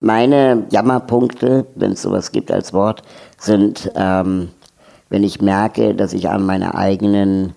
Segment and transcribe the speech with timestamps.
[0.00, 3.02] Meine Jammerpunkte, wenn es sowas gibt als Wort,
[3.38, 4.48] sind, ähm,
[5.10, 7.54] wenn ich merke, dass ich an meine eigenen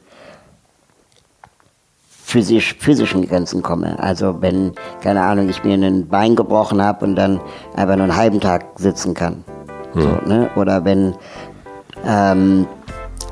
[2.33, 3.98] physisch, physischen Grenzen komme.
[3.98, 7.40] Also wenn, keine Ahnung, ich mir ein Bein gebrochen habe und dann
[7.75, 9.46] einfach nur einen halben Tag sitzen kann.
[9.94, 10.02] Hm.
[10.02, 10.50] So, ne?
[10.57, 11.16] Oder wenn
[12.05, 12.68] ähm,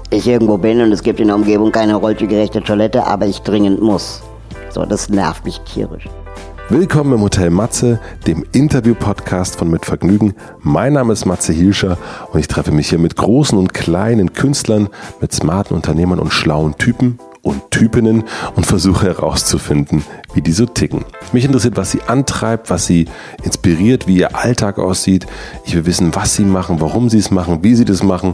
[0.10, 3.82] ich irgendwo bin und es gibt in der Umgebung keine rollstuhlgerechte Toilette, aber ich dringend
[3.82, 4.22] muss.
[4.70, 6.08] So, das nervt mich tierisch.
[6.72, 10.36] Willkommen im Hotel Matze, dem Interview-Podcast von Mit Vergnügen.
[10.62, 11.98] Mein Name ist Matze Hilscher
[12.32, 14.88] und ich treffe mich hier mit großen und kleinen Künstlern,
[15.20, 18.24] mit smarten Unternehmern und schlauen Typen und Typinnen
[18.56, 21.04] und versuche herauszufinden, wie die so ticken.
[21.34, 23.08] Mich interessiert, was sie antreibt, was sie
[23.44, 25.28] inspiriert, wie ihr Alltag aussieht.
[25.66, 28.34] Ich will wissen, was sie machen, warum sie es machen, wie sie das machen.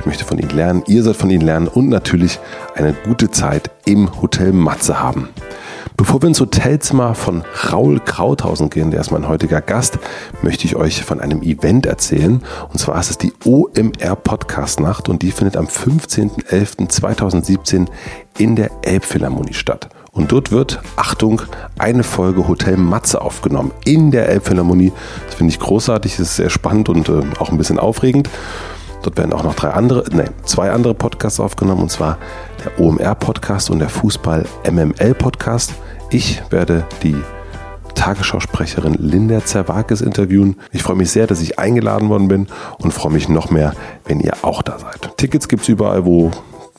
[0.00, 2.38] Ich möchte von ihnen lernen, ihr sollt von ihnen lernen und natürlich
[2.74, 5.30] eine gute Zeit im Hotel Matze haben.
[5.98, 9.98] Bevor wir ins Hotelzimmer von Raul Krauthausen gehen, der ist mein heutiger Gast,
[10.42, 12.44] möchte ich euch von einem Event erzählen.
[12.70, 17.88] Und zwar ist es die OMR Podcast Nacht und die findet am 15.11.2017
[18.38, 19.88] in der Elbphilharmonie statt.
[20.12, 21.42] Und dort wird, Achtung,
[21.78, 24.92] eine Folge Hotel Matze aufgenommen in der Elbphilharmonie.
[25.26, 28.30] Das finde ich großartig, das ist sehr spannend und äh, auch ein bisschen aufregend.
[29.08, 32.18] Dort werden auch noch drei andere, nee, zwei andere Podcasts aufgenommen, und zwar
[32.62, 35.72] der OMR-Podcast und der Fußball-MML-Podcast.
[36.10, 37.16] Ich werde die
[37.94, 40.56] Tagesschausprecherin Linda Zerwakis interviewen.
[40.72, 43.72] Ich freue mich sehr, dass ich eingeladen worden bin und freue mich noch mehr,
[44.04, 45.16] wenn ihr auch da seid.
[45.16, 46.30] Tickets gibt es überall, wo,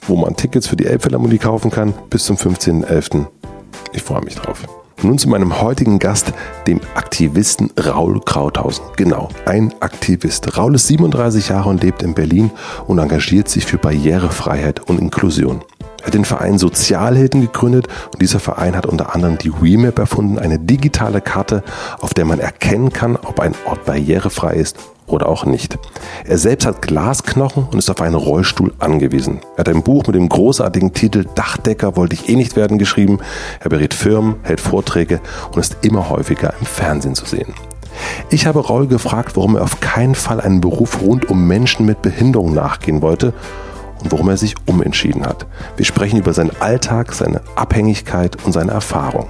[0.03, 3.25] wo man Tickets für die Elbphilharmonie kaufen kann, bis zum 15.11.
[3.93, 4.67] Ich freue mich drauf.
[5.01, 6.33] Nun zu meinem heutigen Gast,
[6.67, 8.83] dem Aktivisten Raul Krauthausen.
[8.97, 10.57] Genau, ein Aktivist.
[10.57, 12.51] Raul ist 37 Jahre und lebt in Berlin
[12.85, 15.61] und engagiert sich für Barrierefreiheit und Inklusion.
[16.01, 20.39] Er hat den Verein Sozialhelden gegründet und dieser Verein hat unter anderem die Remap erfunden,
[20.39, 21.63] eine digitale Karte,
[21.99, 24.77] auf der man erkennen kann, ob ein Ort barrierefrei ist
[25.07, 25.77] oder auch nicht.
[26.25, 29.39] Er selbst hat Glasknochen und ist auf einen Rollstuhl angewiesen.
[29.55, 33.19] Er hat ein Buch mit dem großartigen Titel Dachdecker wollte ich eh nicht werden geschrieben.
[33.59, 35.19] Er berät Firmen, hält Vorträge
[35.51, 37.53] und ist immer häufiger im Fernsehen zu sehen.
[38.29, 42.01] Ich habe Raul gefragt, warum er auf keinen Fall einen Beruf rund um Menschen mit
[42.01, 43.33] Behinderung nachgehen wollte
[44.03, 45.45] und warum er sich umentschieden hat.
[45.77, 49.27] Wir sprechen über seinen Alltag, seine Abhängigkeit und seine Erfahrung.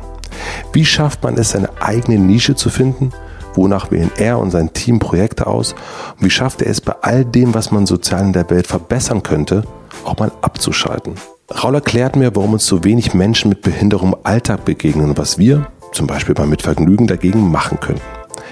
[0.74, 3.12] Wie schafft man es, seine eigene Nische zu finden?
[3.56, 5.74] Wonach wählen er und sein Team Projekte aus?
[6.18, 9.24] Und wie schafft er es bei all dem, was man sozial in der Welt verbessern
[9.24, 9.63] könnte,
[10.06, 11.16] auch mal abzuschalten?
[11.51, 15.40] Raul erklärt mir, warum uns so wenig Menschen mit Behinderung im Alltag begegnen und was
[15.40, 18.01] wir, zum Beispiel beim Mitvergnügen, dagegen machen können.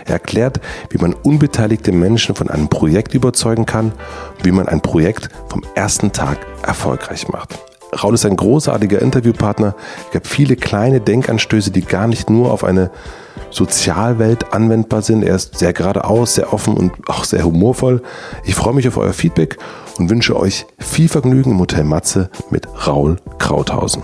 [0.08, 0.60] Er erklärt,
[0.90, 3.92] wie man unbeteiligte Menschen von einem Projekt überzeugen kann
[4.44, 7.58] wie man ein Projekt vom ersten Tag erfolgreich macht.
[8.04, 9.76] Raul ist ein großartiger Interviewpartner.
[10.08, 12.92] Es gab viele kleine Denkanstöße, die gar nicht nur auf eine
[13.50, 15.24] Sozialwelt anwendbar sind.
[15.24, 18.02] Er ist sehr geradeaus, sehr offen und auch sehr humorvoll.
[18.44, 19.58] Ich freue mich auf euer Feedback
[19.98, 24.04] und wünsche euch viel Vergnügen im Hotel Matze mit Raul Krauthausen.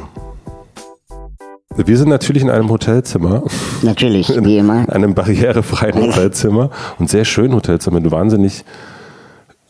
[1.76, 3.44] Wir sind natürlich in einem Hotelzimmer.
[3.82, 4.82] Natürlich, wie immer.
[4.82, 6.70] In einem barrierefreien Hotelzimmer
[7.00, 8.64] und sehr schönen Hotelzimmer mit wahnsinnig,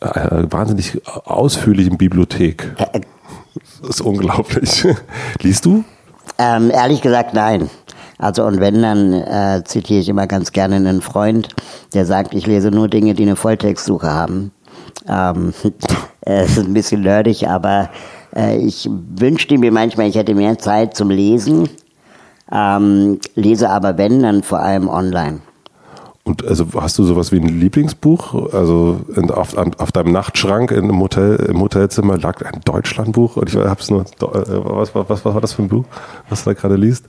[0.00, 2.76] äh, wahnsinnig ausführlichen Bibliothek.
[3.80, 4.86] Das ist unglaublich.
[5.40, 5.84] Liest du?
[6.38, 7.70] Ähm, ehrlich gesagt, nein.
[8.18, 11.48] Also und wenn, dann äh, zitiere ich immer ganz gerne einen Freund,
[11.94, 14.52] der sagt, ich lese nur Dinge, die eine Volltextsuche haben.
[15.08, 15.54] Ähm,
[16.20, 17.88] es ist ein bisschen nerdig, aber
[18.36, 21.68] äh, ich wünschte mir manchmal, ich hätte mehr Zeit zum Lesen
[22.52, 25.40] ähm, lese aber wenn, dann vor allem online.
[26.26, 28.54] Und also hast du sowas wie ein Lieblingsbuch?
[28.54, 33.56] Also in, auf, auf, deinem Nachtschrank im Hotel im Hotelzimmer lag ein Deutschlandbuch und ich
[33.56, 35.84] hab's nur äh, was, was, was war das für ein Buch,
[36.30, 37.04] was du da gerade liest?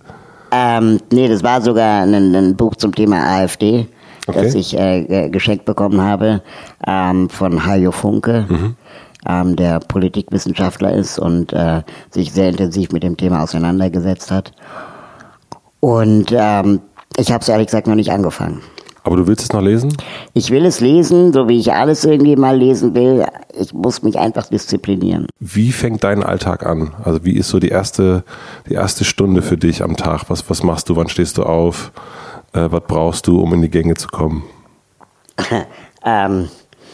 [0.52, 3.88] Ähm, nee, das war sogar ein, ein Buch zum Thema AfD,
[4.28, 4.44] okay.
[4.44, 6.42] das ich äh, geschenkt bekommen habe
[6.86, 8.46] ähm, von Hajo Funke.
[8.50, 8.76] Mhm.
[9.28, 11.82] Ähm, der Politikwissenschaftler ist und äh,
[12.12, 14.52] sich sehr intensiv mit dem Thema auseinandergesetzt hat.
[15.80, 16.82] Und ähm,
[17.18, 18.62] ich habe es ehrlich gesagt noch nicht angefangen.
[19.06, 19.96] Aber du willst es noch lesen?
[20.34, 23.24] Ich will es lesen, so wie ich alles irgendwie mal lesen will.
[23.54, 25.28] Ich muss mich einfach disziplinieren.
[25.40, 26.96] Wie fängt dein Alltag an?
[27.04, 28.24] Also wie ist so die erste,
[28.68, 30.24] die erste Stunde für dich am Tag?
[30.30, 30.96] Was, was machst du?
[30.96, 31.92] Wann stehst du auf?
[32.54, 34.42] Äh, was brauchst du, um in die Gänge zu kommen?
[36.04, 36.50] ähm,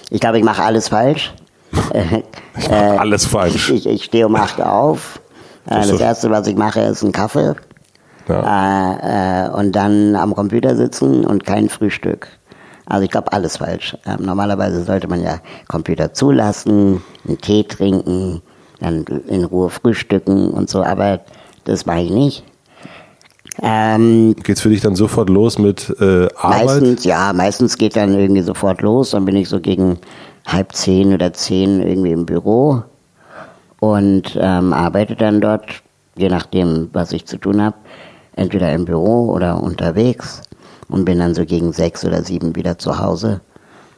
[0.09, 1.33] ich glaube, ich mache alles falsch.
[2.57, 3.69] ich mache alles falsch.
[3.69, 5.21] Ich, ich stehe um 8 Uhr auf.
[5.65, 7.55] Das, das erste, was ich mache, ist ein Kaffee.
[8.31, 9.45] Ja.
[9.45, 12.27] Äh, äh, und dann am Computer sitzen und kein Frühstück.
[12.85, 13.95] Also ich glaube, alles falsch.
[14.05, 18.41] Ähm, normalerweise sollte man ja Computer zulassen, einen Tee trinken,
[18.79, 21.21] dann in Ruhe frühstücken und so, aber
[21.63, 22.43] das mache ich nicht.
[23.61, 26.65] Ähm, Geht's für dich dann sofort los mit äh, Arbeit?
[26.65, 29.11] Meistens, ja, meistens geht dann irgendwie sofort los.
[29.11, 29.99] Dann bin ich so gegen
[30.45, 32.83] halb zehn oder zehn irgendwie im Büro
[33.79, 35.65] und ähm, arbeite dann dort,
[36.15, 37.75] je nachdem, was ich zu tun habe,
[38.35, 40.41] entweder im Büro oder unterwegs
[40.89, 43.41] und bin dann so gegen sechs oder sieben wieder zu Hause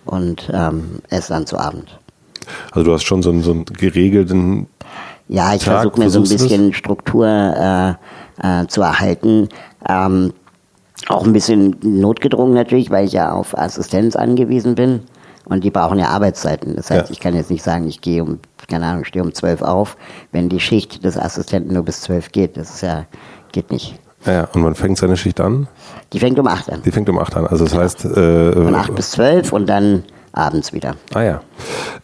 [0.05, 1.99] und ähm, esse dann zu Abend.
[2.71, 4.67] Also du hast schon so einen, so einen geregelten
[5.27, 6.77] Ja, ich versuche mir so ein bisschen das?
[6.77, 9.49] Struktur äh, äh, zu erhalten.
[9.87, 10.33] Ähm,
[11.07, 15.01] auch ein bisschen notgedrungen natürlich, weil ich ja auf Assistenz angewiesen bin.
[15.45, 16.77] Und die brauchen ja Arbeitszeiten.
[16.77, 17.11] Das heißt, ja.
[17.11, 18.39] ich kann jetzt nicht sagen, ich gehe um,
[18.69, 19.97] keine Ahnung, stehe um zwölf auf,
[20.31, 22.55] wenn die Schicht des Assistenten nur bis zwölf geht.
[22.55, 23.05] Das ist ja,
[23.51, 23.99] geht nicht.
[24.25, 25.67] Ja, und wann fängt seine Schicht an?
[26.13, 26.81] Die fängt um acht an.
[26.83, 27.45] Die fängt um acht an.
[27.47, 28.05] Also das heißt.
[28.05, 30.95] Äh, Von acht bis zwölf und dann abends wieder.
[31.13, 31.41] Ah ja.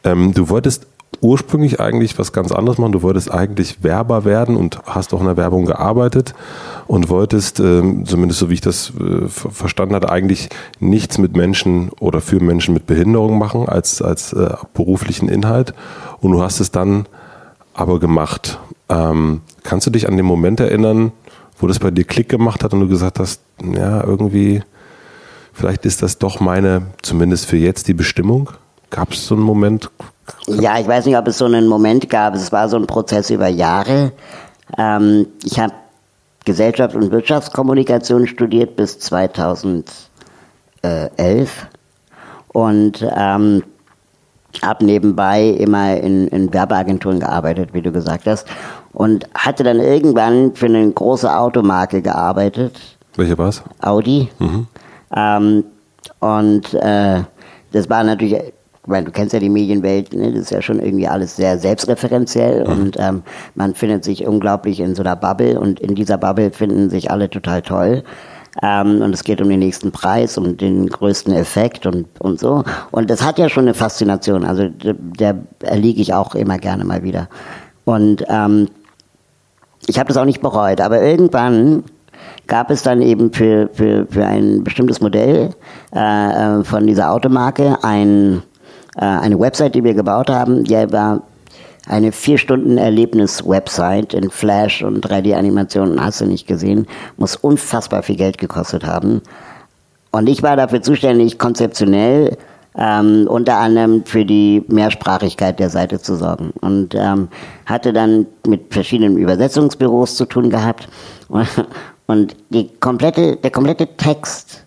[0.03, 0.87] Ähm, du wolltest
[1.21, 2.91] ursprünglich eigentlich was ganz anderes machen.
[2.91, 6.33] Du wolltest eigentlich Werber werden und hast auch in der Werbung gearbeitet
[6.87, 10.49] und wolltest, ähm, zumindest so wie ich das äh, verstanden hatte, eigentlich
[10.79, 15.73] nichts mit Menschen oder für Menschen mit Behinderung machen als, als äh, beruflichen Inhalt.
[16.21, 17.05] Und du hast es dann
[17.73, 18.59] aber gemacht.
[18.89, 21.11] Ähm, kannst du dich an den Moment erinnern,
[21.59, 24.63] wo das bei dir Klick gemacht hat und du gesagt hast, ja, irgendwie,
[25.53, 28.49] vielleicht ist das doch meine, zumindest für jetzt, die Bestimmung?
[28.89, 29.91] Gab es so einen Moment?
[30.47, 32.33] Ja, ich weiß nicht, ob es so einen Moment gab.
[32.33, 34.11] Es war so ein Prozess über Jahre.
[34.77, 35.73] Ähm, ich habe
[36.45, 39.83] Gesellschaft und Wirtschaftskommunikation studiert bis 2011
[42.47, 43.63] und ähm,
[44.63, 48.47] habe nebenbei immer in, in Werbeagenturen gearbeitet, wie du gesagt hast,
[48.93, 52.79] und hatte dann irgendwann für eine große Automarke gearbeitet.
[53.15, 53.63] Welche war es?
[53.81, 54.29] Audi.
[54.39, 54.67] Mhm.
[55.15, 55.63] Ähm,
[56.19, 57.23] und äh,
[57.71, 58.53] das war natürlich, ich
[58.87, 60.31] meine, du kennst ja die Medienwelt, ne?
[60.31, 62.71] das ist ja schon irgendwie alles sehr selbstreferenziell mhm.
[62.71, 63.23] und ähm,
[63.55, 67.29] man findet sich unglaublich in so einer Bubble und in dieser Bubble finden sich alle
[67.29, 68.03] total toll.
[68.63, 72.63] Ähm, und es geht um den nächsten Preis, um den größten Effekt und, und so.
[72.91, 74.43] Und das hat ja schon eine Faszination.
[74.43, 77.29] Also der, der erliege ich auch immer gerne mal wieder.
[77.85, 78.67] Und ähm,
[79.89, 81.83] ich habe das auch nicht bereut, aber irgendwann
[82.47, 85.49] gab es dann eben für, für, für ein bestimmtes Modell
[85.93, 88.43] äh, äh von dieser Automarke ein,
[88.97, 91.23] äh, eine Website, die wir gebaut haben, die war
[91.87, 96.85] eine vier Stunden Erlebnis-Website in Flash und 3D-Animationen hast du nicht gesehen,
[97.17, 99.21] muss unfassbar viel Geld gekostet haben.
[100.11, 102.37] Und ich war dafür zuständig, konzeptionell
[102.79, 106.51] ähm, unter anderem für die Mehrsprachigkeit der Seite zu sorgen.
[106.61, 107.27] Und ähm,
[107.65, 110.87] hatte dann mit verschiedenen Übersetzungsbüros zu tun gehabt.
[112.07, 114.63] Und die komplette, der komplette Text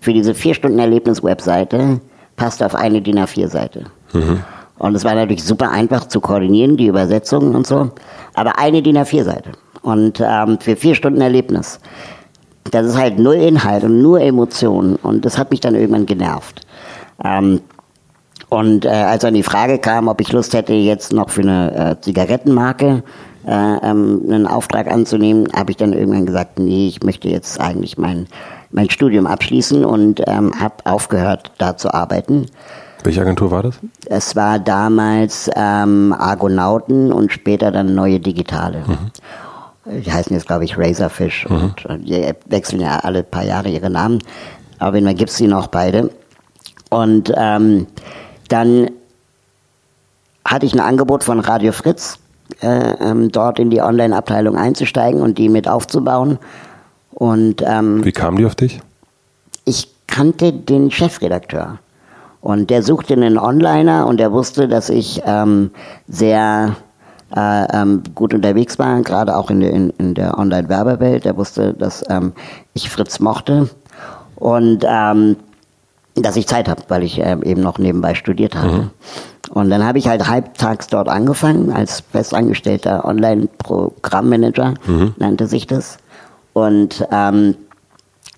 [0.00, 2.00] für diese vier Stunden Erlebnis-Webseite
[2.36, 3.84] passte auf eine DIN A4-Seite.
[4.12, 4.40] Mhm.
[4.78, 7.90] Und es war natürlich super einfach zu koordinieren, die Übersetzungen und so.
[8.34, 9.52] Aber eine DIN A4-Seite.
[9.82, 11.78] Und ähm, für vier Stunden Erlebnis.
[12.70, 14.96] Das ist halt null Inhalt und nur Emotionen.
[14.96, 16.66] Und das hat mich dann irgendwann genervt.
[17.22, 17.60] Ähm,
[18.48, 21.92] und äh, als dann die Frage kam, ob ich Lust hätte, jetzt noch für eine
[21.92, 23.02] äh, Zigarettenmarke
[23.46, 27.96] äh, ähm, einen Auftrag anzunehmen, habe ich dann irgendwann gesagt, nee, ich möchte jetzt eigentlich
[27.96, 28.26] mein,
[28.70, 32.46] mein Studium abschließen und ähm, habe aufgehört, da zu arbeiten.
[33.02, 33.80] Welche Agentur war das?
[34.06, 38.84] Es war damals ähm, Argonauten und später dann Neue Digitale.
[38.86, 40.02] Mhm.
[40.04, 41.56] Die heißen jetzt, glaube ich, Razorfish mhm.
[41.56, 44.20] und, und die wechseln ja alle paar Jahre ihre Namen.
[44.78, 46.10] Aber immer gibt es sie noch beide.
[46.92, 47.86] Und ähm,
[48.48, 48.90] dann
[50.44, 52.18] hatte ich ein Angebot von Radio Fritz,
[52.60, 52.66] äh,
[53.00, 56.38] ähm, dort in die Online-Abteilung einzusteigen und die mit aufzubauen.
[57.12, 58.80] Und, ähm, Wie kam die auf dich?
[59.64, 61.78] Ich kannte den Chefredakteur.
[62.42, 65.70] Und der suchte einen Onliner und der wusste, dass ich ähm,
[66.08, 66.76] sehr
[67.34, 71.24] äh, ähm, gut unterwegs war, gerade auch in der, in, in der Online-Werbewelt.
[71.24, 72.32] Der wusste, dass ähm,
[72.74, 73.70] ich Fritz mochte
[74.36, 75.36] und ähm,
[76.14, 78.72] dass ich Zeit habe, weil ich äh, eben noch nebenbei studiert habe.
[78.72, 78.90] Mhm.
[79.50, 85.14] Und dann habe ich halt halbtags dort angefangen als festangestellter Online-Programmmanager, mhm.
[85.18, 85.98] nannte sich das.
[86.52, 87.56] Und ähm,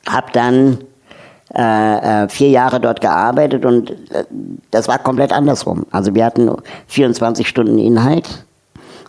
[0.06, 0.78] habe dann
[1.54, 4.24] äh, äh, vier Jahre dort gearbeitet und äh,
[4.70, 5.86] das war komplett andersrum.
[5.90, 6.50] Also wir hatten
[6.88, 8.44] 24 Stunden Inhalt,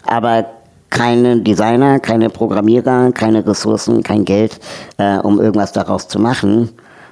[0.05, 0.45] aber
[0.91, 4.60] keine Designer, keine Programmierer, keine Ressourcen, kein Geld,
[4.98, 6.69] äh, um irgendwas daraus zu machen.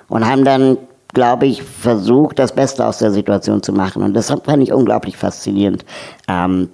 [0.07, 0.77] Und haben dann,
[1.13, 4.03] glaube ich, versucht, das Beste aus der Situation zu machen.
[4.03, 5.85] Und das fand ich unglaublich faszinierend.
[6.27, 6.69] Ähm,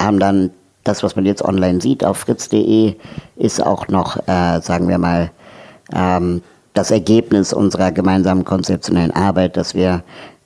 [0.00, 0.50] haben dann
[0.84, 2.94] das, was man jetzt online sieht auf fritz.de,
[3.36, 5.30] ist auch noch, äh, sagen wir mal,
[5.94, 6.42] ähm,
[6.74, 10.02] das Ergebnis unserer gemeinsamen konzeptionellen Arbeit, dass wir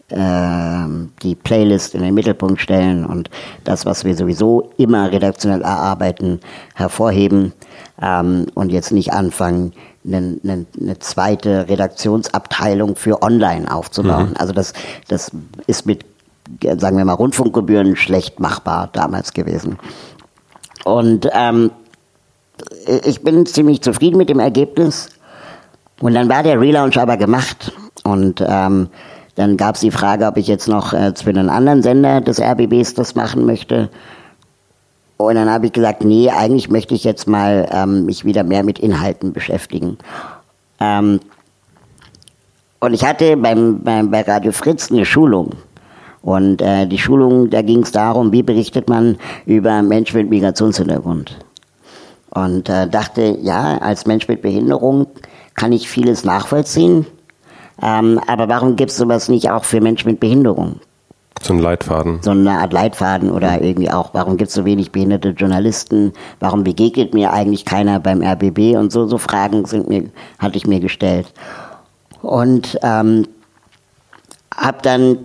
[0.08, 0.86] äh,
[1.22, 3.30] die Playlist in den Mittelpunkt stellen und
[3.64, 6.40] das, was wir sowieso immer redaktionell erarbeiten,
[6.74, 7.52] hervorheben
[8.00, 9.72] ähm, und jetzt nicht anfangen,
[10.04, 14.30] eine, eine, eine zweite Redaktionsabteilung für Online aufzubauen.
[14.30, 14.36] Mhm.
[14.36, 14.72] Also das,
[15.08, 15.30] das
[15.66, 16.04] ist mit,
[16.78, 19.78] sagen wir mal, Rundfunkgebühren schlecht machbar damals gewesen.
[20.84, 21.70] Und ähm,
[23.04, 25.08] ich bin ziemlich zufrieden mit dem Ergebnis.
[26.00, 27.72] Und dann war der Relaunch aber gemacht.
[28.02, 28.88] Und ähm,
[29.36, 32.40] dann gab es die Frage, ob ich jetzt noch äh, für einen anderen Sender des
[32.40, 33.88] RBBs das machen möchte.
[35.26, 38.62] Und dann habe ich gesagt, nee, eigentlich möchte ich jetzt mal ähm, mich wieder mehr
[38.62, 39.98] mit Inhalten beschäftigen.
[40.80, 41.20] Ähm,
[42.80, 45.50] und ich hatte beim, beim, bei Radio Fritz eine Schulung.
[46.22, 51.36] Und äh, die Schulung, da ging es darum, wie berichtet man über Menschen mit Migrationshintergrund.
[52.30, 55.06] Und äh, dachte, ja, als Mensch mit Behinderung
[55.54, 57.06] kann ich vieles nachvollziehen.
[57.82, 60.76] Ähm, aber warum gibt es sowas nicht auch für Menschen mit Behinderung?
[61.40, 62.20] So ein Leitfaden.
[62.22, 66.12] So eine Art Leitfaden oder irgendwie auch, warum gibt es so wenig behinderte Journalisten?
[66.40, 68.76] Warum begegnet mir eigentlich keiner beim RBB?
[68.76, 70.04] Und so, so Fragen sind mir,
[70.38, 71.32] hatte ich mir gestellt.
[72.20, 73.26] Und ähm,
[74.56, 75.18] habe dann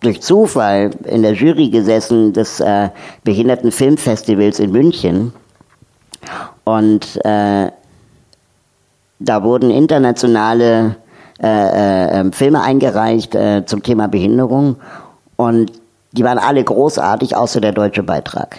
[0.00, 2.90] durch Zufall in der Jury gesessen des äh,
[3.24, 5.32] Behindertenfilmfestivals in München.
[6.64, 7.70] Und äh,
[9.18, 10.96] da wurden internationale
[11.42, 14.76] äh, äh, ähm, Filme eingereicht äh, zum Thema Behinderung
[15.36, 15.72] und
[16.12, 18.56] die waren alle großartig, außer der deutsche Beitrag.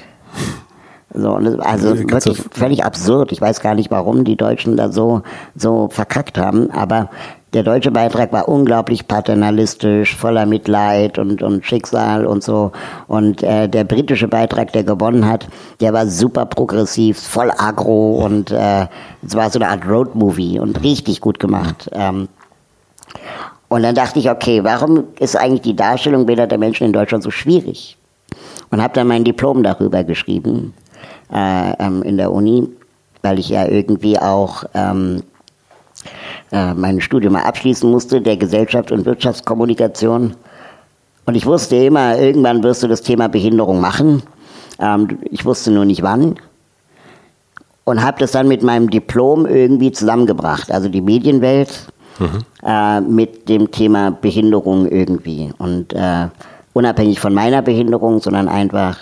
[1.14, 3.32] So, also wirklich völlig absurd.
[3.32, 5.24] Ich weiß gar nicht, warum die Deutschen da so,
[5.56, 7.10] so verkackt haben, aber
[7.54, 12.74] der deutsche Beitrag war unglaublich paternalistisch, voller Mitleid und, und Schicksal und so.
[13.08, 15.48] Und äh, der britische Beitrag, der gewonnen hat,
[15.80, 18.88] der war super progressiv, voll agro und äh,
[19.26, 21.90] es war so eine Art Roadmovie und richtig gut gemacht.
[21.94, 22.28] Ähm,
[23.70, 27.32] und dann dachte ich, okay, warum ist eigentlich die Darstellung behinderter Menschen in Deutschland so
[27.32, 27.98] schwierig?
[28.70, 30.74] Und habe dann mein Diplom darüber geschrieben
[31.34, 32.68] äh, ähm, in der Uni,
[33.22, 35.24] weil ich ja irgendwie auch ähm,
[36.52, 40.36] äh, mein Studium mal abschließen musste, der Gesellschaft- und Wirtschaftskommunikation.
[41.26, 44.24] Und ich wusste immer, irgendwann wirst du das Thema Behinderung machen.
[44.80, 46.36] Ähm, ich wusste nur nicht wann.
[47.84, 50.72] Und habe das dann mit meinem Diplom irgendwie zusammengebracht.
[50.72, 51.88] Also die Medienwelt
[52.20, 52.40] mhm.
[52.64, 55.52] äh, mit dem Thema Behinderung irgendwie.
[55.58, 56.28] Und äh,
[56.74, 58.98] unabhängig von meiner Behinderung, sondern einfach,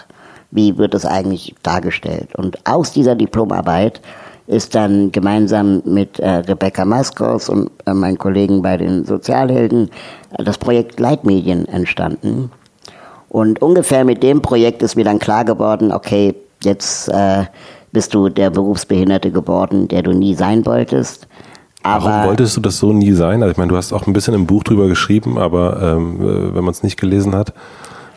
[0.52, 2.36] wie wird es eigentlich dargestellt.
[2.36, 4.02] Und aus dieser Diplomarbeit
[4.48, 9.90] ist dann gemeinsam mit äh, Rebecca Maskos und äh, meinen Kollegen bei den Sozialhelden
[10.38, 12.52] äh, das Projekt Leitmedien entstanden.
[13.30, 17.46] Und ungefähr mit dem Projekt ist mir dann klar geworden, okay, jetzt äh,
[17.92, 21.28] bist du der Berufsbehinderte geworden, der du nie sein wolltest.
[21.86, 23.44] Aber Warum wolltest du das so nie sein?
[23.44, 26.56] Also ich meine, du hast auch ein bisschen im Buch drüber geschrieben, aber ähm, äh,
[26.56, 27.54] wenn man es nicht gelesen hat.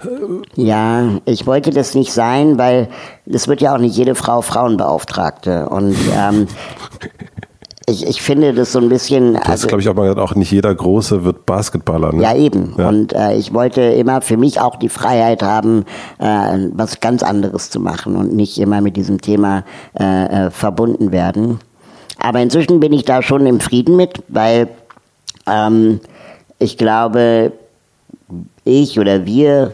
[0.03, 0.09] Äh
[0.55, 2.89] ja, ich wollte das nicht sein, weil
[3.27, 5.69] es wird ja auch nicht jede Frau Frauenbeauftragte.
[5.69, 6.47] Und ähm,
[7.87, 9.35] ich, ich finde das so ein bisschen.
[9.35, 12.15] Das also, glaube ich, auch mal gesagt, auch nicht jeder Große wird Basketballer.
[12.15, 12.23] Ne?
[12.23, 12.75] Ja, eben.
[12.79, 12.89] Ja.
[12.89, 15.85] Und äh, ich wollte immer für mich auch die Freiheit haben,
[16.19, 19.65] äh, was ganz anderes zu machen und nicht immer mit diesem Thema
[19.99, 21.59] äh, äh verbunden werden.
[22.19, 24.69] Aber inzwischen bin ich da schon im Frieden mit, weil
[25.47, 26.01] ähm,
[26.59, 27.53] ich glaube,
[28.65, 29.73] ich oder wir,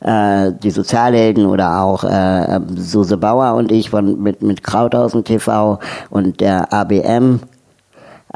[0.00, 5.78] äh, die Sozialhelden oder auch äh, Suse Bauer und ich von, mit, mit Krauthausen TV
[6.10, 7.40] und der ABM,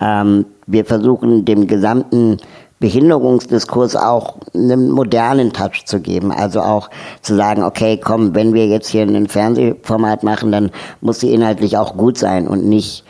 [0.00, 2.38] ähm, wir versuchen dem gesamten
[2.80, 6.32] Behinderungsdiskurs auch einen modernen Touch zu geben.
[6.32, 6.88] Also auch
[7.20, 10.70] zu sagen, okay, komm, wenn wir jetzt hier ein Fernsehformat machen, dann
[11.02, 13.04] muss sie inhaltlich auch gut sein und nicht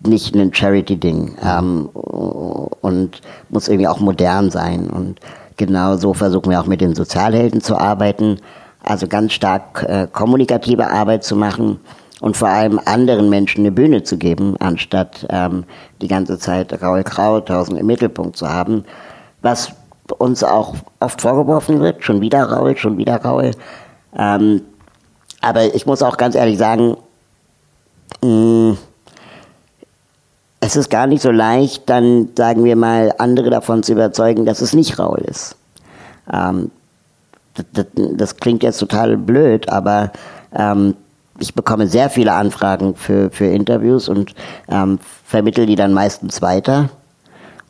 [0.00, 4.88] nicht ein Charity-Ding ähm, und muss irgendwie auch modern sein.
[4.88, 5.20] Und
[5.56, 8.40] genau so versuchen wir auch mit den Sozialhelden zu arbeiten,
[8.82, 11.80] also ganz stark äh, kommunikative Arbeit zu machen
[12.20, 15.64] und vor allem anderen Menschen eine Bühne zu geben, anstatt ähm,
[16.00, 18.84] die ganze Zeit Raul Krauthausen im Mittelpunkt zu haben,
[19.42, 19.72] was
[20.18, 23.50] uns auch oft vorgeworfen wird, schon wieder Raul, schon wieder Raul.
[24.16, 24.62] Ähm,
[25.40, 26.96] aber ich muss auch ganz ehrlich sagen,
[28.22, 28.76] mh,
[30.68, 34.60] es ist gar nicht so leicht, dann, sagen wir mal, andere davon zu überzeugen, dass
[34.60, 35.56] es nicht Raul ist.
[36.30, 36.70] Ähm,
[37.54, 40.12] das, das, das, klingt jetzt total blöd, aber
[40.54, 40.94] ähm,
[41.38, 44.34] ich bekomme sehr viele Anfragen für, für Interviews und
[44.68, 46.90] ähm, vermittle die dann meistens weiter.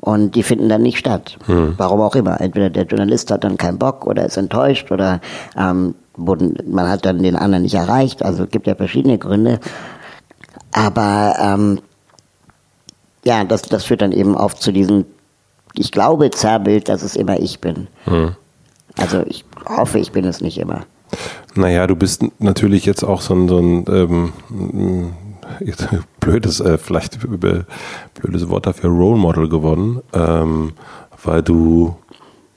[0.01, 1.39] Und die finden dann nicht statt.
[1.47, 1.75] Hm.
[1.77, 2.41] Warum auch immer.
[2.41, 5.21] Entweder der Journalist hat dann keinen Bock oder ist enttäuscht oder
[5.57, 8.25] ähm, man hat dann den anderen nicht erreicht.
[8.25, 9.61] Also es gibt ja verschiedene Gründe.
[10.73, 11.81] Aber ähm,
[13.29, 15.05] ja, das, das führt dann eben oft zu diesem,
[15.75, 17.89] ich glaube, Zerrbild, dass es immer ich bin.
[18.05, 18.35] Hm.
[18.97, 20.87] Also ich hoffe, ich bin es nicht immer.
[21.55, 23.85] Naja, du bist natürlich jetzt auch so ein, so ein
[24.51, 25.13] ähm,
[26.21, 30.73] blödes, äh, vielleicht blödes Wort dafür, Role Model gewonnen, ähm,
[31.23, 31.97] weil du,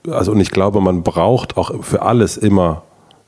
[0.08, 2.84] also und ich glaube, man braucht auch für alles immer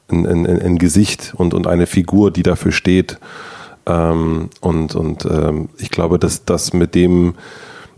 [0.09, 3.19] ein, ein, ein Gesicht und, und eine Figur, die dafür steht.
[3.85, 7.35] Ähm, und und ähm, ich glaube, dass das mit dem,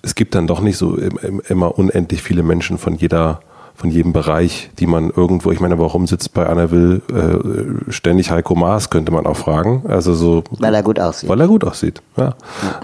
[0.01, 3.39] es gibt dann doch nicht so immer unendlich viele Menschen von jeder
[3.75, 8.31] von jedem Bereich, die man irgendwo, ich meine, warum sitzt bei Anna Will äh, ständig
[8.31, 9.83] Heiko Maas, könnte man auch fragen.
[9.87, 10.43] Also so.
[10.59, 11.29] Weil er gut aussieht.
[11.29, 12.35] Weil er gut aussieht, ja.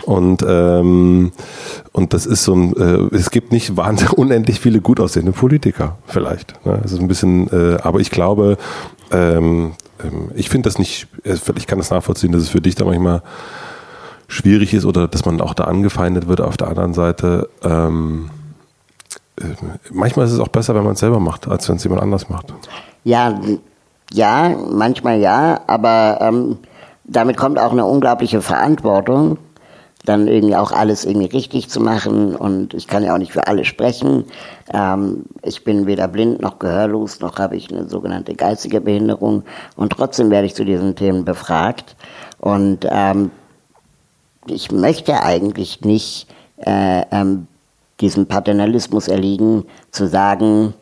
[0.06, 1.32] Und, ähm,
[1.94, 5.98] und das ist so ein, äh, es gibt nicht wahnsinnig unendlich viele gut aussehende Politiker,
[6.08, 6.66] vielleicht.
[6.66, 6.80] Ne?
[6.84, 8.58] Das ist ein bisschen, äh, aber ich glaube,
[9.12, 9.72] ähm,
[10.04, 12.86] ähm ich finde das nicht, äh, ich kann das nachvollziehen, dass es für dich da
[12.86, 13.22] manchmal
[14.28, 17.50] schwierig ist oder dass man auch da angefeindet wird auf der anderen Seite.
[17.64, 18.30] Ähm,
[19.92, 22.30] manchmal ist es auch besser, wenn man es selber macht, als wenn es jemand anders
[22.30, 22.54] macht.
[23.04, 23.40] Ja,
[24.14, 26.58] ja, manchmal ja, aber ähm,
[27.04, 29.38] damit kommt auch eine unglaubliche Verantwortung,
[30.06, 33.48] dann irgendwie auch alles irgendwie richtig zu machen und ich kann ja auch nicht für
[33.48, 34.26] alle sprechen.
[34.74, 39.44] Ähm, ich bin weder blind noch gehörlos, noch habe ich eine sogenannte geistige Behinderung
[39.76, 41.96] und trotzdem werde ich zu diesen Themen befragt
[42.40, 43.32] und ähm,
[44.48, 46.28] ich möchte eigentlich nicht
[46.58, 47.48] äh, ähm,
[48.00, 50.74] diesem Paternalismus erliegen, zu sagen,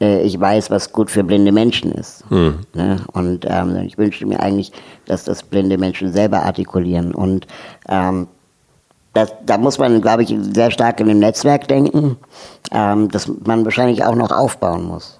[0.00, 2.30] äh, ich weiß, was gut für blinde Menschen ist.
[2.30, 2.60] Mhm.
[2.74, 2.96] Ne?
[3.12, 4.72] Und ähm, ich wünsche mir eigentlich,
[5.06, 7.14] dass das blinde Menschen selber artikulieren.
[7.14, 7.46] Und
[7.88, 8.28] ähm,
[9.12, 12.16] das, da muss man, glaube ich, sehr stark in dem Netzwerk denken,
[12.72, 15.18] ähm, das man wahrscheinlich auch noch aufbauen muss.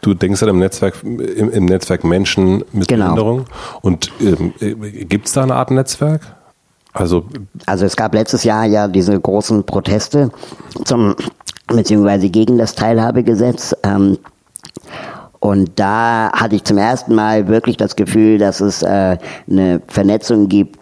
[0.00, 3.06] Du denkst an im Netzwerk, im, im Netzwerk Menschen mit genau.
[3.06, 3.44] Behinderung.
[3.82, 6.22] Und ähm, äh, gibt es da eine Art Netzwerk?
[6.92, 7.24] Also,
[7.66, 10.30] also es gab letztes Jahr ja diese großen Proteste
[10.84, 11.14] zum
[11.66, 13.74] beziehungsweise gegen das Teilhabegesetz.
[13.82, 14.18] Ähm,
[15.40, 20.48] und da hatte ich zum ersten Mal wirklich das Gefühl, dass es äh, eine Vernetzung
[20.48, 20.78] gibt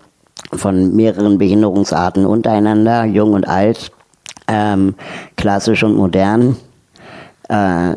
[0.52, 3.90] von mehreren Behinderungsarten untereinander, jung und alt,
[4.48, 4.94] ähm,
[5.36, 6.56] klassisch und modern.
[7.48, 7.96] Äh,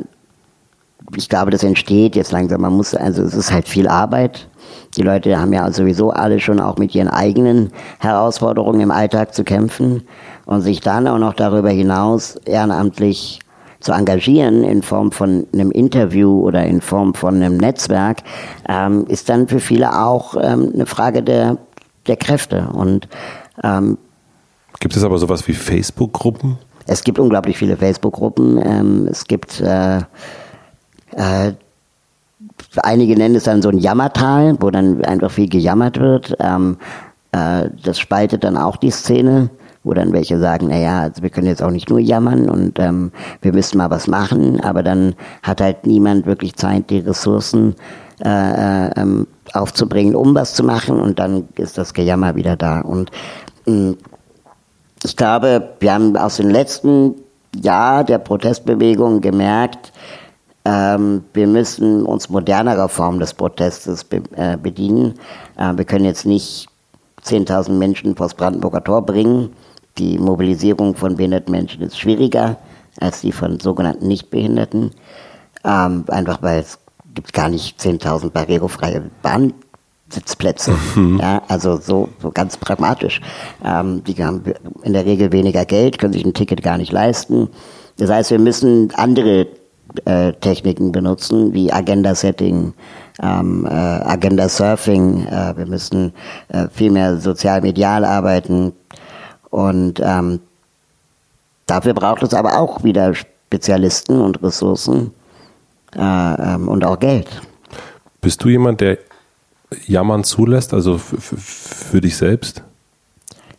[1.15, 2.61] ich glaube, das entsteht jetzt langsam.
[2.61, 4.47] Man muss, also es ist halt viel Arbeit.
[4.95, 9.43] Die Leute haben ja sowieso alle schon auch mit ihren eigenen Herausforderungen im Alltag zu
[9.43, 10.03] kämpfen
[10.45, 13.39] und sich dann auch noch darüber hinaus ehrenamtlich
[13.79, 18.23] zu engagieren in Form von einem Interview oder in Form von einem Netzwerk,
[18.67, 21.57] ähm, ist dann für viele auch ähm, eine Frage der,
[22.09, 22.67] der Kräfte.
[22.73, 23.07] Und,
[23.63, 23.97] ähm,
[24.79, 26.57] gibt es aber sowas wie Facebook-Gruppen?
[26.85, 28.59] Es gibt unglaublich viele Facebook-Gruppen.
[28.65, 29.99] Ähm, es gibt äh,
[31.15, 31.53] äh,
[32.77, 36.35] einige nennen es dann so ein Jammertal, wo dann einfach viel gejammert wird.
[36.39, 36.77] Ähm,
[37.31, 39.49] äh, das spaltet dann auch die Szene,
[39.83, 43.11] wo dann welche sagen, naja, also wir können jetzt auch nicht nur jammern und ähm,
[43.41, 47.75] wir müssen mal was machen, aber dann hat halt niemand wirklich Zeit, die Ressourcen
[48.23, 52.81] äh, äh, ähm, aufzubringen, um was zu machen und dann ist das Gejammer wieder da.
[52.81, 53.11] Und
[53.65, 53.95] mh,
[55.03, 57.15] ich glaube, wir haben aus dem letzten
[57.55, 59.91] Jahr der Protestbewegung gemerkt,
[60.65, 65.15] ähm, wir müssen uns modernerer Formen des Protestes be äh, bedienen.
[65.57, 66.67] Äh, wir können jetzt nicht
[67.23, 69.53] 10.000 Menschen vors Brandenburger Tor bringen.
[69.97, 72.57] Die Mobilisierung von behinderten Menschen ist schwieriger
[72.99, 74.91] als die von sogenannten Nichtbehinderten.
[75.63, 76.77] Ähm, einfach weil es
[77.13, 80.75] gibt gar nicht 10.000 barrierefreie Bahnsitzplätze.
[80.95, 81.19] Mhm.
[81.21, 83.21] Ja, also so, so ganz pragmatisch.
[83.63, 84.43] Ähm, die haben
[84.83, 87.49] in der Regel weniger Geld, können sich ein Ticket gar nicht leisten.
[87.97, 89.47] Das heißt, wir müssen andere
[90.05, 92.73] äh, Techniken benutzen, wie Agenda-Setting,
[93.21, 95.27] ähm, äh, Agenda-Surfing.
[95.27, 96.13] Äh, wir müssen
[96.49, 98.73] äh, viel mehr sozial-medial arbeiten.
[99.49, 100.39] Und ähm,
[101.65, 105.11] dafür braucht es aber auch wieder Spezialisten und Ressourcen
[105.95, 107.27] äh, ähm, und auch Geld.
[108.21, 108.97] Bist du jemand, der
[109.85, 112.63] Jammern zulässt, also für dich selbst?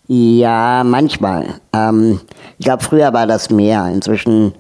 [0.07, 1.61] Ja, manchmal.
[1.73, 2.21] Ähm,
[2.59, 3.87] ich glaube, früher war das mehr.
[3.87, 4.55] Inzwischen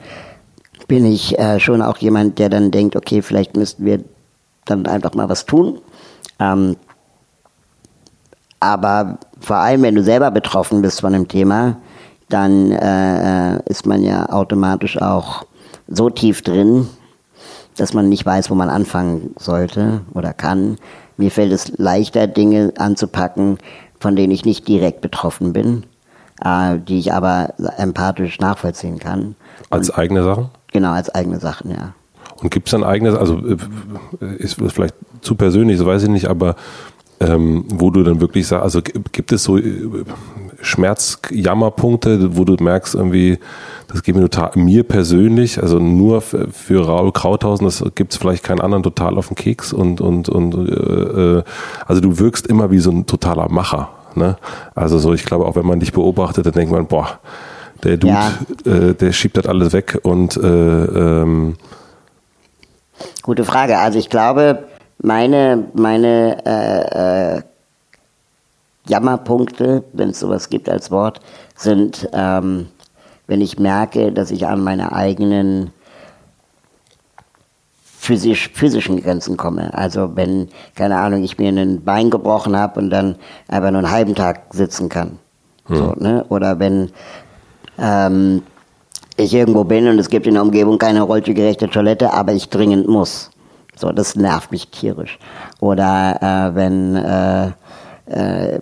[0.86, 4.04] bin ich äh, schon auch jemand, der dann denkt, okay, vielleicht müssten wir
[4.64, 5.80] dann einfach mal was tun.
[6.38, 6.76] Ähm,
[8.60, 11.76] aber vor allem, wenn du selber betroffen bist von dem Thema,
[12.28, 15.44] dann äh, äh, ist man ja automatisch auch
[15.88, 16.88] so tief drin,
[17.80, 20.76] dass man nicht weiß, wo man anfangen sollte oder kann.
[21.16, 23.58] Mir fällt es leichter, Dinge anzupacken,
[23.98, 25.84] von denen ich nicht direkt betroffen bin,
[26.44, 29.34] äh, die ich aber empathisch nachvollziehen kann.
[29.70, 30.48] Als Und, eigene Sachen?
[30.72, 31.94] Genau, als eigene Sachen, ja.
[32.42, 33.56] Und gibt es dann eigenes, also äh,
[34.38, 36.56] ist vielleicht zu persönlich, so weiß ich nicht, aber
[37.20, 38.80] ähm, wo du dann wirklich sagst, also
[39.12, 40.04] gibt es so äh,
[40.62, 43.38] Schmerzjammerpunkte, wo du merkst, irgendwie,
[43.88, 48.18] das geht mir total, mir persönlich, also nur für, für Raul Krauthausen, das gibt es
[48.18, 51.42] vielleicht keinen anderen total auf den Keks und, und, und äh, äh,
[51.86, 53.90] also du wirkst immer wie so ein totaler Macher.
[54.14, 54.36] Ne?
[54.74, 57.20] Also so, ich glaube, auch wenn man dich beobachtet, dann denkt man, boah,
[57.84, 58.30] der Dude, ja.
[58.72, 61.56] äh, der schiebt das alles weg und äh, ähm
[63.22, 63.78] Gute Frage.
[63.78, 64.64] Also ich glaube,
[65.02, 67.42] meine, meine äh, äh,
[68.90, 71.20] Jammerpunkte, wenn es sowas gibt als Wort,
[71.56, 72.66] sind, ähm,
[73.26, 75.70] wenn ich merke, dass ich an meine eigenen
[77.84, 79.72] physisch, physischen Grenzen komme.
[79.72, 83.90] Also wenn, keine Ahnung, ich mir ein Bein gebrochen habe und dann einfach nur einen
[83.90, 85.18] halben Tag sitzen kann.
[85.66, 85.76] Hm.
[85.76, 86.24] So, ne?
[86.28, 86.90] Oder wenn
[87.78, 88.42] ähm,
[89.16, 92.88] ich irgendwo bin und es gibt in der Umgebung keine rollstuhlgerechte Toilette, aber ich dringend
[92.88, 93.30] muss.
[93.76, 95.18] So, das nervt mich tierisch.
[95.60, 97.50] Oder äh, wenn äh,
[98.10, 98.60] äh,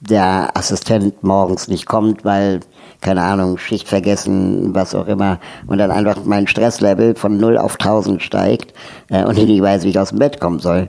[0.00, 2.60] der Assistent morgens nicht kommt, weil,
[3.00, 7.74] keine Ahnung, Schicht vergessen, was auch immer, und dann einfach mein Stresslevel von 0 auf
[7.74, 8.74] 1000 steigt
[9.10, 10.88] äh, und ich nicht weiß, wie ich aus dem Bett kommen soll.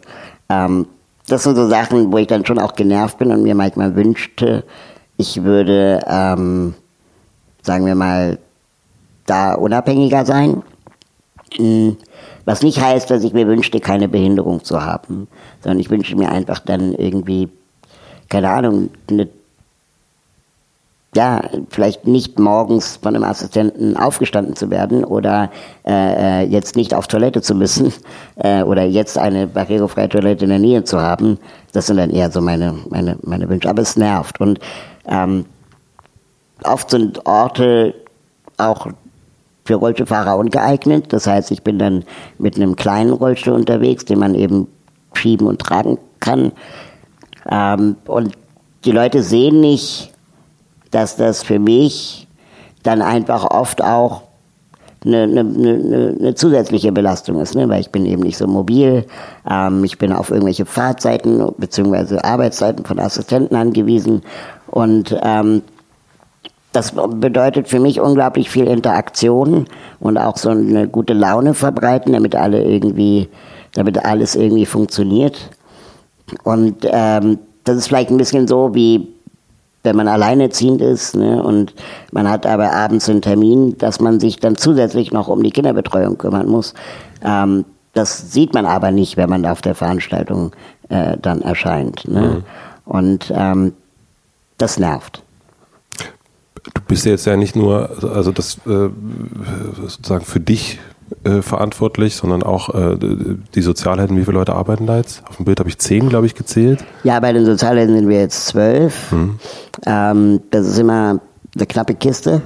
[0.49, 0.87] Ähm,
[1.27, 4.63] das sind so Sachen, wo ich dann schon auch genervt bin und mir manchmal wünschte,
[5.17, 6.73] ich würde, ähm,
[7.61, 8.39] sagen wir mal,
[9.25, 10.63] da unabhängiger sein.
[11.55, 11.97] Hm,
[12.45, 15.27] was nicht heißt, dass ich mir wünschte, keine Behinderung zu haben,
[15.61, 17.49] sondern ich wünsche mir einfach dann irgendwie,
[18.33, 19.29] keine Ahnung, eine
[21.15, 25.51] ja, vielleicht nicht morgens von einem Assistenten aufgestanden zu werden oder
[25.85, 27.93] äh, äh jetzt nicht auf Toilette zu müssen
[28.37, 31.37] äh, oder jetzt eine barrierefreie Toilette in der Nähe zu haben.
[31.73, 33.69] Das sind dann eher so meine, meine, meine Wünsche.
[33.69, 34.41] Aber es nervt.
[34.41, 34.57] Und
[35.05, 35.45] ähm,
[36.63, 37.93] oft sind Orte
[38.57, 38.87] auch
[39.65, 41.13] für Rollstuhlfahrer ungeeignet.
[41.13, 42.03] Das heißt, ich bin dann
[42.39, 44.67] mit einem kleinen Rollstuhl unterwegs, den man eben
[45.13, 46.51] schieben und tragen kann.
[47.49, 48.33] Ähm, und
[48.85, 50.11] die Leute sehen nicht,
[50.91, 52.27] dass das für mich
[52.83, 54.23] dann einfach oft auch
[55.05, 57.67] eine, eine, eine, eine zusätzliche Belastung ist, ne?
[57.67, 59.05] weil ich bin eben nicht so mobil,
[59.49, 62.19] ähm, ich bin auf irgendwelche Fahrzeiten bzw.
[62.19, 64.21] Arbeitszeiten von Assistenten angewiesen
[64.67, 65.61] und ähm,
[66.71, 69.67] das bedeutet für mich unglaublich viel Interaktion
[69.99, 73.29] und auch so eine gute Laune verbreiten, damit alle irgendwie,
[73.73, 75.51] damit alles irgendwie funktioniert.
[76.43, 79.07] Und ähm, das ist vielleicht ein bisschen so wie
[79.85, 81.73] wenn man alleinerziehend ist ne, und
[82.13, 86.17] man hat aber abends einen Termin, dass man sich dann zusätzlich noch um die Kinderbetreuung
[86.17, 86.73] kümmern muss.
[87.21, 90.53] Ähm, das sieht man aber nicht, wenn man auf der Veranstaltung
[90.87, 92.07] äh, dann erscheint.
[92.07, 92.21] Ne?
[92.21, 92.43] Mhm.
[92.85, 93.73] Und ähm,
[94.57, 95.21] das nervt
[96.73, 98.89] du bist ja jetzt ja nicht nur, also das äh,
[99.75, 100.79] sozusagen für dich
[101.23, 102.97] äh, verantwortlich, sondern auch äh,
[103.55, 104.17] die Sozialhelden.
[104.17, 105.23] Wie viele Leute arbeiten da jetzt?
[105.27, 106.83] Auf dem Bild habe ich zehn, glaube ich, gezählt.
[107.03, 109.11] Ja, bei den Sozialhelden sind wir jetzt zwölf.
[109.11, 109.39] Hm.
[109.85, 111.19] Ähm, das ist immer
[111.55, 112.41] eine knappe Kiste,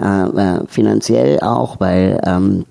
[0.00, 2.64] äh, äh, finanziell auch, weil ähm,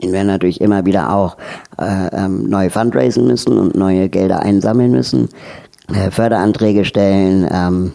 [0.00, 1.36] wir natürlich immer wieder auch
[1.78, 5.28] äh, ähm, neue fundraisen müssen und neue Gelder einsammeln müssen,
[5.88, 7.48] äh, Förderanträge stellen.
[7.50, 7.92] Ähm,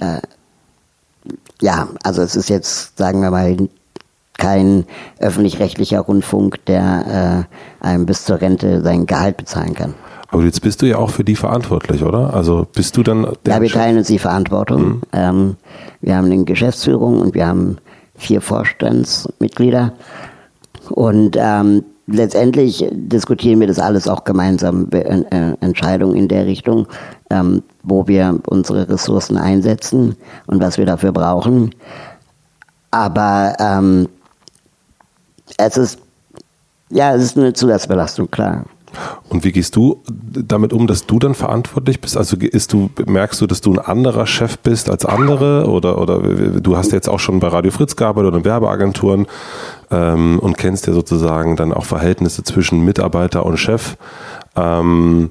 [0.00, 0.20] äh,
[1.60, 3.56] ja, also es ist jetzt, sagen wir mal,
[4.40, 4.84] kein
[5.20, 7.46] öffentlich-rechtlicher Rundfunk, der
[7.82, 9.94] äh, einem bis zur Rente sein Gehalt bezahlen kann.
[10.32, 12.34] Aber jetzt bist du ja auch für die verantwortlich, oder?
[12.34, 14.82] Also bist du dann der Ja, wir teilen uns die Verantwortung.
[14.82, 15.02] Mhm.
[15.12, 15.56] Ähm,
[16.00, 17.78] wir haben eine Geschäftsführung und wir haben
[18.16, 19.92] vier Vorstandsmitglieder.
[20.90, 26.86] Und ähm, letztendlich diskutieren wir das alles auch gemeinsam, äh, Entscheidungen in der Richtung,
[27.30, 31.74] ähm, wo wir unsere Ressourcen einsetzen und was wir dafür brauchen.
[32.92, 34.08] Aber ähm,
[35.56, 35.98] es ist,
[36.90, 38.64] ja, es ist eine Zusatzbelastung, klar.
[39.28, 42.16] Und wie gehst du damit um, dass du dann verantwortlich bist?
[42.16, 45.68] Also ist du, merkst du, dass du ein anderer Chef bist als andere?
[45.68, 49.26] Oder, oder du hast jetzt auch schon bei Radio Fritz gearbeitet oder in Werbeagenturen
[49.90, 53.96] ähm, und kennst ja sozusagen dann auch Verhältnisse zwischen Mitarbeiter und Chef.
[54.56, 55.30] Ähm,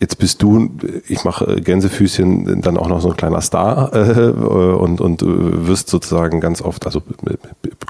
[0.00, 0.70] Jetzt bist du,
[1.08, 6.40] ich mache Gänsefüßchen, dann auch noch so ein kleiner Star äh, und, und wirst sozusagen
[6.40, 7.02] ganz oft, also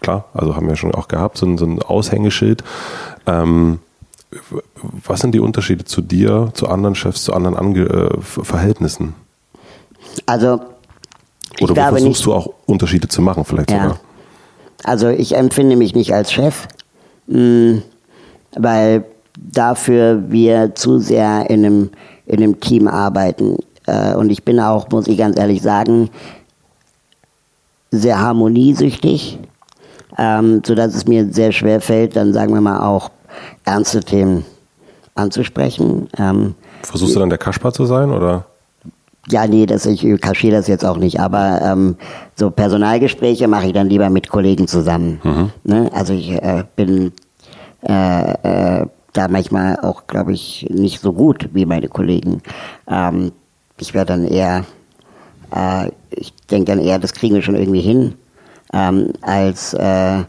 [0.03, 2.65] klar, also haben wir schon auch gehabt, so ein, so ein Aushängeschild.
[3.27, 3.79] Ähm,
[5.07, 9.15] was sind die Unterschiede zu dir, zu anderen Chefs, zu anderen Ange äh, Verhältnissen?
[10.27, 10.61] Also,
[11.59, 13.83] ich Oder versuchst nicht, du auch Unterschiede zu machen, vielleicht ja.
[13.83, 14.01] sogar?
[14.83, 16.67] Also, ich empfinde mich nicht als Chef,
[17.27, 17.83] mh, hm,
[18.57, 19.05] weil
[19.53, 21.91] dafür wir zu sehr in einem,
[22.27, 23.57] in einem Team arbeiten.
[23.87, 26.11] Äh, und ich bin auch, muss ich ganz ehrlich sagen,
[27.91, 29.39] sehr harmoniesüchtig,
[30.19, 33.11] ähm, sodass es mir sehr schwer fällt, dann sagen wir mal auch
[33.65, 34.45] ernste Themen
[35.15, 36.09] anzusprechen.
[36.19, 38.47] Ähm, Versuchst du dann der Kaspar zu sein, oder?
[39.29, 41.97] Ja, nee, das, ich kaschiere das jetzt auch nicht, aber ähm,
[42.37, 45.21] so Personalgespräche mache ich dann lieber mit Kollegen zusammen.
[45.23, 45.51] Mhm.
[45.63, 45.91] Ne?
[45.93, 47.13] Also ich äh, bin
[47.87, 48.33] äh,
[48.81, 52.43] äh, da manchmal auch, glaube ich, nicht so gut wie meine Kollegen.
[52.89, 53.33] Ähm,
[53.79, 54.65] ich wäre dann eher
[55.55, 58.15] äh, ich denke dann eher, das kriegen wir schon irgendwie hin,
[58.73, 60.25] ähm, als äh,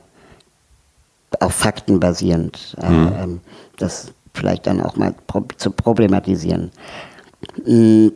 [1.40, 2.76] auf Fakten basierend.
[2.82, 3.12] Äh, mhm.
[3.22, 3.40] Ähm,
[3.78, 6.72] das vielleicht dann auch mal pro zu problematisieren.
[7.66, 8.14] Mhm.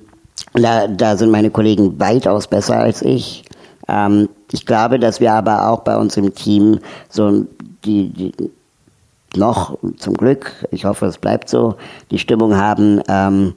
[0.54, 3.44] Da, da sind meine Kollegen weitaus besser als ich.
[3.88, 7.46] Ähm, ich glaube, dass wir aber auch bei uns im Team so
[7.84, 8.32] die, die
[9.38, 11.76] noch zum Glück, ich hoffe, es bleibt so,
[12.12, 13.56] die Stimmung haben, ähm,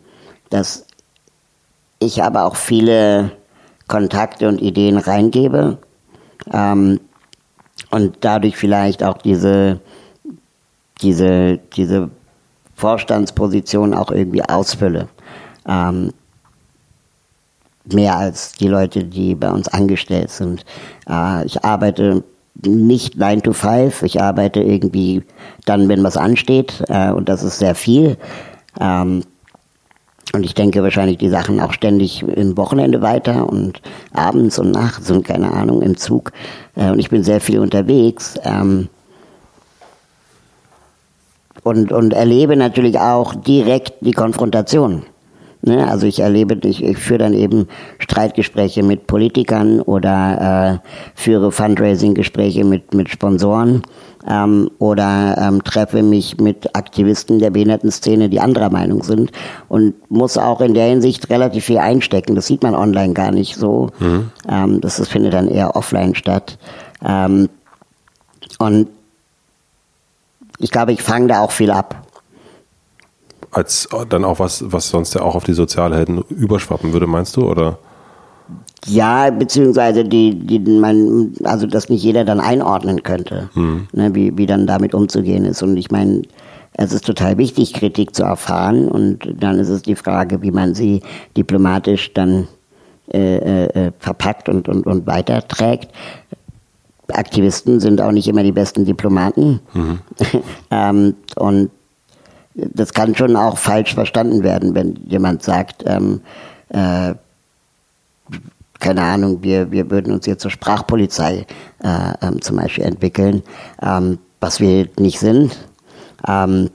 [0.50, 0.86] dass
[1.98, 3.32] ich aber auch viele
[3.86, 5.78] Kontakte und Ideen reingebe
[6.52, 7.00] ähm,
[7.90, 9.80] und dadurch vielleicht auch diese,
[11.00, 12.10] diese, diese
[12.74, 15.08] Vorstandsposition auch irgendwie ausfülle.
[15.66, 16.12] Ähm,
[17.92, 20.64] mehr als die Leute, die bei uns angestellt sind.
[21.08, 22.22] Äh, ich arbeite
[22.64, 25.22] nicht 9 to 5, ich arbeite irgendwie
[25.64, 28.16] dann, wenn was ansteht äh, und das ist sehr viel.
[28.80, 29.22] Ähm,
[30.34, 33.80] und ich denke wahrscheinlich die Sachen auch ständig im Wochenende weiter und
[34.12, 36.32] abends und nachts und keine Ahnung im Zug.
[36.76, 38.34] Äh, und ich bin sehr viel unterwegs.
[38.44, 38.88] Ähm,
[41.62, 45.04] und, und erlebe natürlich auch direkt die Konfrontation.
[45.68, 45.86] Ne?
[45.86, 52.64] Also ich erlebe, ich, ich führe dann eben Streitgespräche mit Politikern oder äh, führe Fundraising-Gespräche
[52.64, 53.82] mit, mit Sponsoren
[54.26, 59.30] ähm, oder ähm, treffe mich mit Aktivisten der Behindertenszene, die anderer Meinung sind
[59.68, 62.34] und muss auch in der Hinsicht relativ viel einstecken.
[62.34, 63.90] Das sieht man online gar nicht so.
[63.98, 64.30] Mhm.
[64.48, 66.58] Ähm, das, das findet dann eher offline statt.
[67.04, 67.50] Ähm,
[68.58, 68.88] und
[70.58, 72.07] ich glaube, ich fange da auch viel ab
[73.50, 77.48] als dann auch was, was sonst ja auch auf die Sozialhelden überschwappen würde, meinst du,
[77.48, 77.78] oder?
[78.86, 83.88] Ja, beziehungsweise die, die man, also dass nicht jeder dann einordnen könnte, hm.
[83.92, 85.62] ne, wie, wie dann damit umzugehen ist.
[85.62, 86.22] Und ich meine,
[86.74, 90.74] es ist total wichtig, Kritik zu erfahren und dann ist es die Frage, wie man
[90.74, 91.02] sie
[91.36, 92.46] diplomatisch dann
[93.12, 95.90] äh, äh, äh verpackt und, und, und weiterträgt.
[97.08, 99.60] Aktivisten sind auch nicht immer die besten Diplomaten.
[99.74, 99.98] Mhm.
[100.70, 101.70] ähm, und
[102.58, 106.20] das kann schon auch falsch verstanden werden, wenn jemand sagt, ähm,
[106.70, 107.14] äh,
[108.80, 111.46] keine Ahnung, wir, wir würden uns jetzt zur Sprachpolizei
[111.82, 113.42] äh, ähm, zum Beispiel entwickeln,
[113.82, 115.56] ähm, was wir nicht sind.
[116.26, 116.70] Ähm,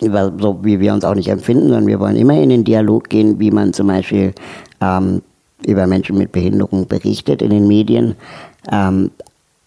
[0.00, 3.40] so wie wir uns auch nicht empfinden, sondern wir wollen immer in den Dialog gehen,
[3.40, 4.32] wie man zum Beispiel
[4.80, 5.22] ähm,
[5.66, 8.14] über Menschen mit Behinderung berichtet in den Medien.
[8.70, 9.10] Ähm,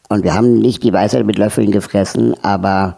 [0.08, 2.98] und wir haben nicht die Weisheit mit Löffeln gefressen, aber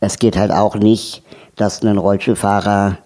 [0.00, 1.22] es geht halt auch nicht,
[1.56, 2.98] dass ein Rollstuhlfahrer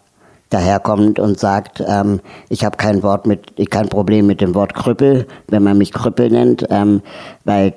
[0.50, 5.26] daherkommt und sagt, ähm, ich habe kein Wort mit, kein Problem mit dem Wort Krüppel,
[5.48, 7.02] wenn man mich Krüppel nennt, ähm,
[7.44, 7.74] weil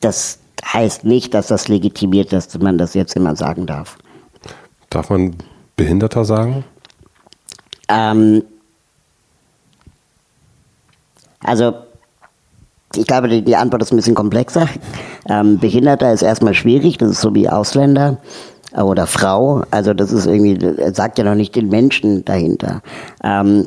[0.00, 3.98] das heißt nicht, dass das legitimiert, dass man das jetzt immer sagen darf.
[4.90, 5.34] Darf man
[5.76, 6.64] Behinderter sagen?
[7.88, 8.42] Ähm,
[11.40, 11.74] also
[12.94, 14.68] ich glaube, die, Antwort ist ein bisschen komplexer.
[15.28, 18.18] Ähm, Behinderter ist erstmal schwierig, das ist so wie Ausländer
[18.72, 19.62] oder Frau.
[19.70, 22.82] Also das ist irgendwie, das sagt ja noch nicht den Menschen dahinter.
[23.22, 23.66] Ähm,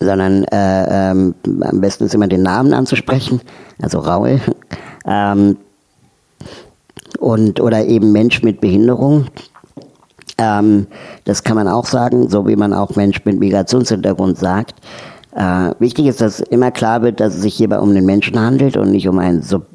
[0.00, 3.40] sondern äh, ähm, am besten ist immer den Namen anzusprechen,
[3.80, 4.40] also Raue.
[5.06, 5.56] Ähm,
[7.18, 9.26] und, oder eben Mensch mit Behinderung.
[10.38, 10.86] Ähm,
[11.24, 14.74] das kann man auch sagen, so wie man auch Mensch mit Migrationshintergrund sagt.
[15.34, 18.76] Äh, wichtig ist, dass immer klar wird, dass es sich hierbei um den Menschen handelt
[18.76, 19.66] und nicht um ein Sub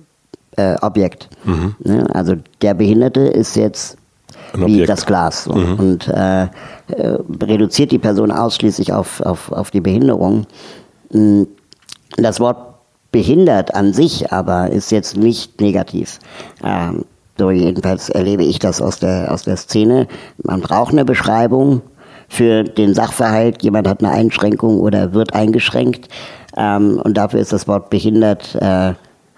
[0.56, 1.30] äh, Objekt.
[1.46, 1.76] Mhm.
[1.80, 2.06] Ne?
[2.14, 3.98] Also der Behinderte ist jetzt
[4.54, 5.46] wie das Glas.
[5.46, 5.54] So.
[5.54, 5.80] Mhm.
[5.80, 6.48] Und äh, äh,
[7.42, 10.46] reduziert die Person ausschließlich auf, auf, auf die Behinderung.
[11.12, 11.48] Hm,
[12.18, 12.58] das Wort
[13.12, 16.20] behindert an sich aber ist jetzt nicht negativ.
[16.64, 17.06] Ähm,
[17.38, 20.08] so jedenfalls erlebe ich das aus der, aus der Szene.
[20.44, 21.82] Man braucht eine Beschreibung
[22.28, 23.64] für den Sachverhalt.
[23.64, 26.10] Jemand hat eine Einschränkung oder wird eingeschränkt.
[26.58, 28.94] Ähm, und dafür ist das Wort behindert äh,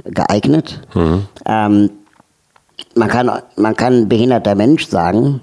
[0.05, 0.81] geeignet.
[0.93, 1.25] Mhm.
[1.45, 1.89] Ähm,
[2.95, 5.41] man kann, man kann behinderter Mensch sagen.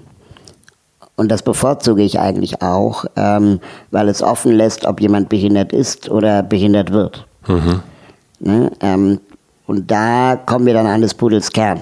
[1.15, 6.09] Und das bevorzuge ich eigentlich auch, ähm, weil es offen lässt, ob jemand behindert ist
[6.09, 7.25] oder behindert wird.
[7.47, 7.81] Mhm.
[8.39, 8.71] Ne?
[8.81, 9.19] Ähm,
[9.65, 11.81] und da kommen wir dann an des Pudels Kern.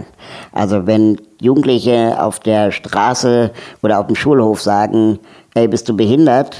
[0.53, 3.51] Also wenn Jugendliche auf der Straße
[3.83, 5.19] oder auf dem Schulhof sagen,
[5.53, 6.55] hey, bist du behindert?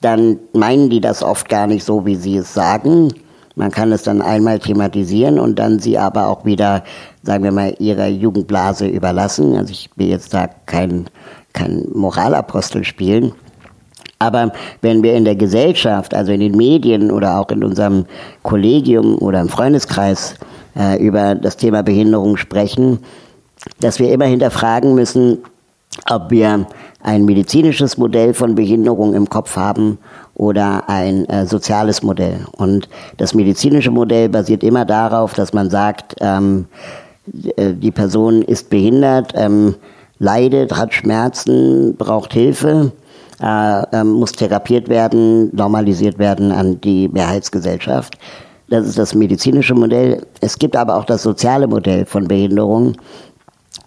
[0.00, 3.12] Dann meinen die das oft gar nicht so, wie sie es sagen.
[3.56, 6.82] Man kann es dann einmal thematisieren und dann sie aber auch wieder
[7.24, 9.56] sagen wir mal, ihrer Jugendblase überlassen.
[9.56, 11.06] Also ich will jetzt da kein,
[11.52, 13.32] kein Moralapostel spielen.
[14.18, 18.04] Aber wenn wir in der Gesellschaft, also in den Medien oder auch in unserem
[18.42, 20.36] Kollegium oder im Freundeskreis
[20.76, 23.00] äh, über das Thema Behinderung sprechen,
[23.80, 25.38] dass wir immer hinterfragen müssen,
[26.10, 26.66] ob wir
[27.02, 29.98] ein medizinisches Modell von Behinderung im Kopf haben
[30.34, 32.44] oder ein äh, soziales Modell.
[32.52, 36.66] Und das medizinische Modell basiert immer darauf, dass man sagt, ähm,
[37.56, 39.74] äh, die Person ist behindert, ähm,
[40.18, 42.92] leidet, hat Schmerzen, braucht Hilfe,
[43.40, 48.18] äh, äh, muss therapiert werden, normalisiert werden an die Mehrheitsgesellschaft.
[48.68, 50.26] Das ist das medizinische Modell.
[50.40, 52.96] Es gibt aber auch das soziale Modell von Behinderung,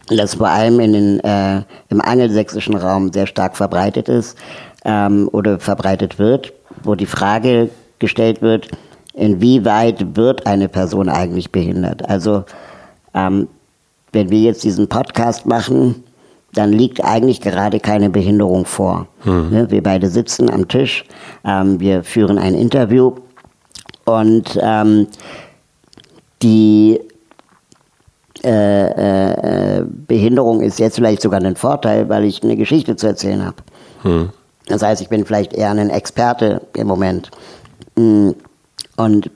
[0.10, 4.38] das vor allem in den, äh, im angelsächsischen Raum sehr stark verbreitet ist
[4.88, 7.70] ähm, oder verbreitet wird, wo die Frage
[8.00, 8.70] gestellt wird,
[9.14, 12.10] inwieweit wird eine Person eigentlich behindert?
[12.10, 12.46] Also
[13.14, 13.48] ähm,
[14.12, 16.04] wenn wir jetzt diesen Podcast machen,
[16.54, 19.08] dann liegt eigentlich gerade keine Behinderung vor.
[19.26, 19.70] Mhm.
[19.70, 21.04] Wir beide sitzen am Tisch,
[21.46, 23.14] ähm, wir führen ein Interview
[24.06, 25.08] und ähm,
[26.42, 27.00] die
[28.44, 33.46] äh, äh, Behinderung ist jetzt vielleicht sogar ein Vorteil, weil ich eine Geschichte zu erzählen
[33.46, 33.58] habe.
[34.04, 34.30] Mhm.
[34.68, 37.32] Das heißt, ich bin vielleicht eher ein Experte im Moment.
[37.96, 38.32] Mm.
[38.98, 39.30] Und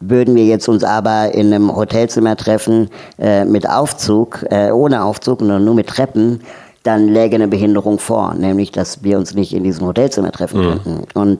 [0.00, 5.40] würden wir jetzt uns aber in einem Hotelzimmer treffen äh, mit Aufzug, äh, ohne Aufzug,
[5.40, 6.40] sondern nur mit Treppen,
[6.82, 10.68] dann läge eine Behinderung vor, nämlich dass wir uns nicht in diesem Hotelzimmer treffen mhm.
[10.68, 11.04] könnten.
[11.14, 11.38] Und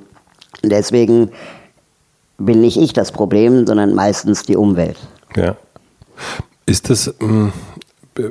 [0.62, 1.30] deswegen
[2.38, 4.98] bin nicht ich das Problem, sondern meistens die Umwelt.
[5.36, 5.56] Ja.
[6.66, 7.52] Ist das, hm,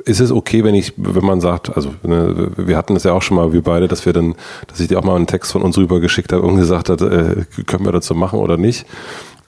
[0.04, 3.22] ist es okay, wenn ich, wenn man sagt, also ne, wir hatten es ja auch
[3.22, 4.34] schon mal, wir beide, dass wir dann,
[4.66, 7.44] dass ich dir auch mal einen Text von uns rübergeschickt habe und gesagt hat, äh,
[7.66, 8.86] können wir dazu machen oder nicht?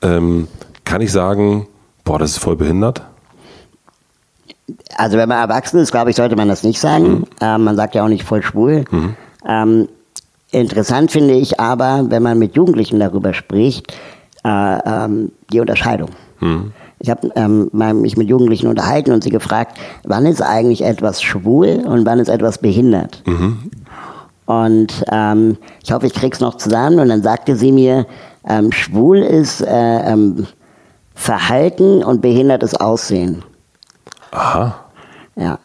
[0.03, 0.49] Ähm,
[0.85, 1.67] kann ich sagen,
[2.05, 3.03] boah, das ist voll behindert?
[4.97, 7.11] Also wenn man erwachsen ist, glaube ich, sollte man das nicht sagen.
[7.11, 7.25] Mhm.
[7.41, 8.85] Ähm, man sagt ja auch nicht voll schwul.
[8.91, 9.17] Mhm.
[9.47, 9.89] Ähm,
[10.51, 13.93] interessant finde ich aber, wenn man mit Jugendlichen darüber spricht,
[14.45, 16.11] äh, ähm, die Unterscheidung.
[16.41, 16.73] Mhm.
[17.03, 17.69] Ich habe ähm,
[18.01, 22.29] mich mit Jugendlichen unterhalten und sie gefragt, wann ist eigentlich etwas schwul und wann ist
[22.29, 23.25] etwas behindert?
[23.27, 23.59] Mhm.
[24.47, 27.01] Und ähm, ich hoffe, ich krieg's noch zusammen.
[27.01, 28.07] Und dann sagte sie mir,
[28.49, 30.47] ähm, schwul ist äh, ähm,
[31.12, 33.43] Verhalten und behindertes Aussehen.
[34.31, 34.77] Aha.
[35.35, 35.59] Ja.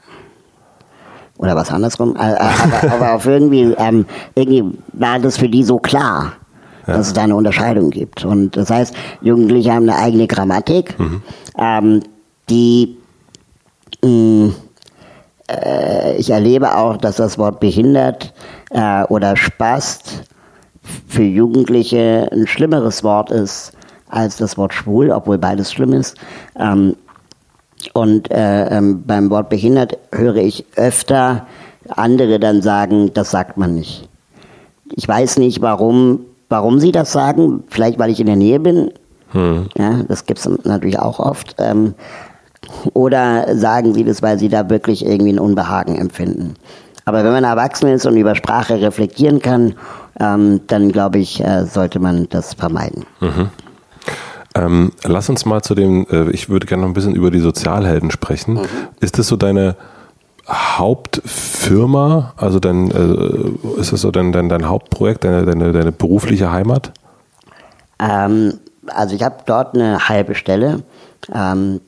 [1.37, 2.15] Oder was andersrum.
[2.15, 6.33] Äh, äh, aber, aber auf irgendwie, ähm, irgendwie war das für die so klar,
[6.87, 6.93] ja.
[6.97, 8.25] dass es da eine Unterscheidung gibt.
[8.25, 11.21] Und das heißt, Jugendliche haben eine eigene Grammatik, mhm.
[11.57, 12.03] ähm,
[12.49, 12.97] die
[14.03, 14.55] mh, mm,
[15.49, 18.33] äh, ich erlebe auch, dass das Wort behindert
[18.71, 20.23] äh, oder spast
[21.07, 23.73] für Jugendliche ein schlimmeres Wort ist
[24.09, 26.15] als das Wort schwul, obwohl beides schlimm ist.
[26.57, 26.95] Ähm,
[27.93, 31.45] und äh, ähm, beim Wort behindert höre ich öfter
[31.89, 34.09] andere dann sagen, das sagt man nicht.
[34.95, 37.63] Ich weiß nicht, warum, warum sie das sagen.
[37.67, 38.91] Vielleicht, weil ich in der Nähe bin.
[39.31, 39.67] Hm.
[39.77, 41.55] Ja, das gibt es natürlich auch oft.
[41.59, 41.93] Ähm,
[42.93, 46.55] oder sagen sie das, weil sie da wirklich irgendwie ein Unbehagen empfinden.
[47.05, 49.75] Aber wenn man erwachsen ist und über Sprache reflektieren kann,
[50.19, 53.05] ähm, dann glaube ich, äh, sollte man das vermeiden.
[53.21, 53.49] Mhm.
[54.55, 57.39] Ähm, lass uns mal zu dem, äh, ich würde gerne noch ein bisschen über die
[57.39, 58.55] Sozialhelden sprechen.
[58.55, 58.67] Mhm.
[58.99, 59.75] Ist das so deine
[60.47, 62.33] Hauptfirma?
[62.37, 66.91] Also dein, äh, ist das so dein, dein, dein Hauptprojekt, deine, deine, deine berufliche Heimat?
[67.99, 68.53] Ähm,
[68.87, 70.83] also ich habe dort eine halbe Stelle.
[71.33, 71.81] Ähm,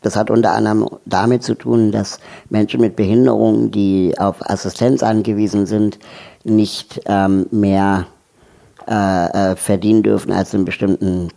[0.00, 5.66] das hat unter anderem damit zu tun, dass Menschen mit Behinderungen, die auf Assistenz angewiesen
[5.66, 5.98] sind,
[6.44, 8.06] nicht ähm, mehr
[8.88, 11.28] äh, äh, verdienen dürfen als einen bestimmten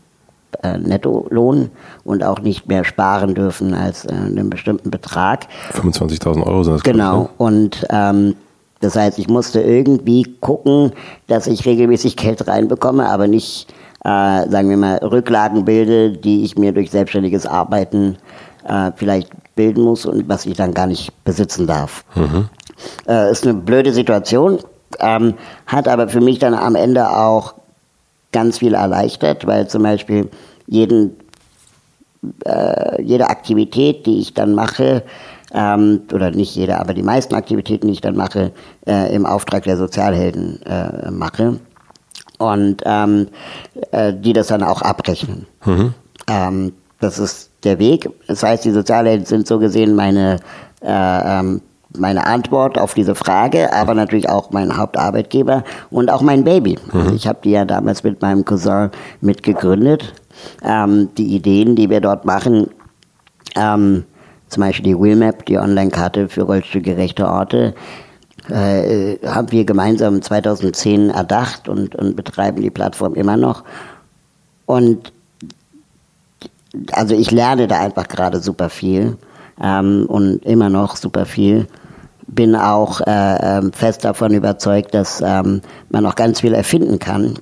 [0.63, 1.69] äh, Nettolohn
[2.03, 5.47] und auch nicht mehr sparen dürfen als äh, einen bestimmten Betrag.
[5.73, 6.83] 25.000 Euro sind das.
[6.83, 7.23] Genau.
[7.23, 7.29] Ne?
[7.37, 8.35] Und ähm,
[8.81, 10.91] das heißt, ich musste irgendwie gucken,
[11.27, 13.71] dass ich regelmäßig Geld reinbekomme, aber nicht,
[14.03, 18.17] äh, sagen wir mal, Rücklagen bilde, die ich mir durch selbstständiges Arbeiten
[18.67, 22.03] äh, vielleicht bilden muss und was ich dann gar nicht besitzen darf.
[22.15, 22.49] Mhm.
[23.07, 24.59] Äh, ist eine blöde Situation,
[24.99, 25.35] ähm,
[25.67, 27.53] hat aber für mich dann am Ende auch
[28.31, 30.29] ganz viel erleichtert, weil zum Beispiel
[30.67, 31.17] jeden,
[32.45, 35.03] äh, jede Aktivität, die ich dann mache,
[35.53, 38.51] ähm, oder nicht jede, aber die meisten Aktivitäten, die ich dann mache,
[38.87, 41.59] äh, im Auftrag der Sozialhelden äh, mache
[42.37, 43.27] und ähm,
[43.91, 45.45] äh, die das dann auch abrechnen.
[45.65, 45.93] Mhm.
[46.27, 48.09] Ähm, das ist der Weg.
[48.27, 50.37] Das heißt, die Sozialhelden sind so gesehen meine
[50.81, 51.61] äh, ähm,
[51.97, 56.77] meine Antwort auf diese Frage, aber natürlich auch mein Hauptarbeitgeber und auch mein Baby.
[56.91, 57.13] Mhm.
[57.15, 60.13] Ich habe die ja damals mit meinem Cousin mitgegründet.
[60.63, 62.67] Ähm, die Ideen, die wir dort machen,
[63.55, 64.05] ähm,
[64.47, 67.73] zum Beispiel die Wheelmap, die Online-Karte für rollstuhlgerechte Orte,
[68.49, 73.63] äh, haben wir gemeinsam 2010 erdacht und, und betreiben die Plattform immer noch.
[74.65, 75.11] Und
[76.91, 79.17] also ich lerne da einfach gerade super viel
[79.61, 81.67] ähm, und immer noch super viel
[82.31, 87.37] bin auch äh, ähm, fest davon überzeugt, dass ähm, man noch ganz viel erfinden kann.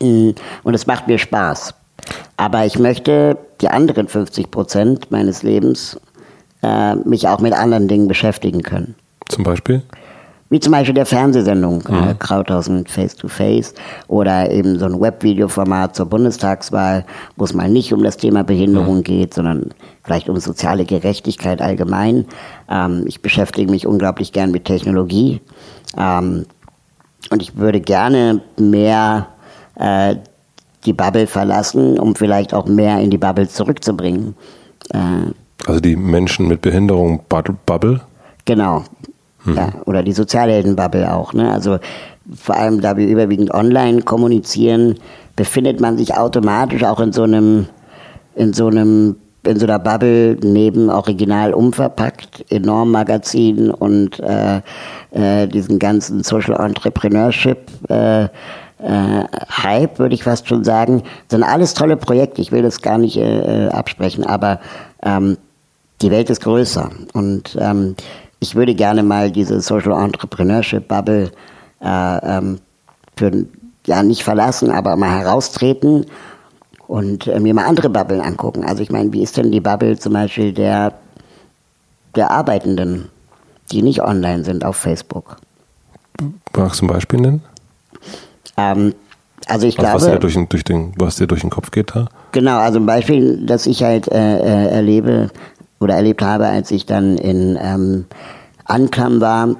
[0.00, 0.30] Mm,
[0.62, 1.74] und es macht mir Spaß.
[2.36, 5.98] Aber ich möchte die anderen 50 Prozent meines Lebens
[6.62, 8.94] äh, mich auch mit anderen Dingen beschäftigen können.
[9.28, 9.82] Zum Beispiel?
[10.50, 12.10] Wie zum Beispiel der Fernsehsendung mhm.
[12.10, 13.72] äh, Krauthausen Face to Face
[14.08, 17.06] oder eben so ein Webvideoformat zur Bundestagswahl,
[17.36, 19.04] wo es mal nicht um das Thema Behinderung mhm.
[19.04, 19.70] geht, sondern
[20.02, 22.26] vielleicht um soziale Gerechtigkeit allgemein.
[22.68, 25.40] Ähm, ich beschäftige mich unglaublich gern mit Technologie
[25.96, 26.46] ähm,
[27.30, 29.28] und ich würde gerne mehr
[29.76, 30.16] äh,
[30.84, 34.34] die Bubble verlassen, um vielleicht auch mehr in die Bubble zurückzubringen.
[34.92, 34.98] Äh,
[35.66, 38.00] also die Menschen mit Behinderung Bubble?
[38.44, 38.84] Genau,
[39.44, 39.56] Mhm.
[39.56, 41.32] Ja, oder die Sozialheldenbubble auch.
[41.32, 41.50] Ne?
[41.50, 41.78] Also
[42.34, 44.96] vor allem, da wir überwiegend online kommunizieren,
[45.36, 47.66] befindet man sich automatisch auch in so einem,
[48.34, 54.60] in so einem, in so einer Bubble neben Original umverpackt, enorm Magazin und äh,
[55.10, 58.28] äh, diesen ganzen Social Entrepreneurship äh, äh,
[59.62, 61.02] Hype, würde ich fast schon sagen.
[61.28, 64.60] Das sind alles tolle Projekte, ich will das gar nicht äh, absprechen, aber
[65.02, 65.36] ähm,
[66.00, 67.96] die Welt ist größer und ähm,
[68.40, 71.30] ich würde gerne mal diese Social Entrepreneurship Bubble
[71.80, 72.58] äh, ähm,
[73.16, 73.46] für,
[73.86, 76.06] ja nicht verlassen, aber mal heraustreten
[76.88, 78.64] und äh, mir mal andere Bubblen angucken.
[78.64, 80.94] Also ich meine, wie ist denn die Bubble zum Beispiel der,
[82.14, 83.08] der Arbeitenden,
[83.70, 85.36] die nicht online sind auf Facebook?
[86.54, 87.42] Magst du ein Beispiel nennen?
[88.56, 88.94] Ähm,
[89.46, 91.70] also ich was, glaube, was dir, durch den, durch den, was dir durch den Kopf
[91.70, 92.08] geht da?
[92.32, 95.30] Genau, also ein Beispiel, das ich halt äh, äh erlebe,
[95.82, 98.06] oder erlebt habe, als ich dann in ähm,
[98.64, 99.56] Anklam war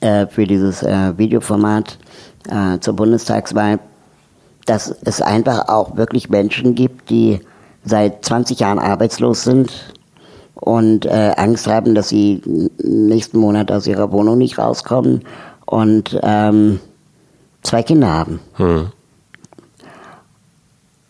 [0.00, 1.98] äh, für dieses äh, Videoformat
[2.48, 3.80] äh, zur Bundestagswahl,
[4.66, 7.40] dass es einfach auch wirklich Menschen gibt, die
[7.84, 9.94] seit 20 Jahren arbeitslos sind
[10.54, 12.42] und äh, Angst haben, dass sie
[12.82, 15.22] nächsten Monat aus ihrer Wohnung nicht rauskommen
[15.66, 16.78] und ähm,
[17.62, 18.40] zwei Kinder haben.
[18.54, 18.92] Hm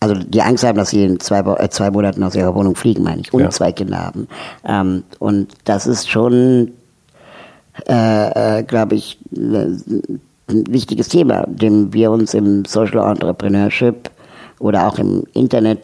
[0.03, 3.03] also die Angst haben, dass sie in zwei, äh, zwei Monaten aus ihrer Wohnung fliegen,
[3.03, 3.49] meine ich, und ja.
[3.49, 4.27] zwei Kinder haben.
[4.65, 6.73] Ähm, und das ist schon,
[7.87, 9.17] äh, äh, glaube ich,
[10.49, 14.09] ein wichtiges Thema, dem wir uns im Social Entrepreneurship
[14.59, 15.79] oder auch im Internet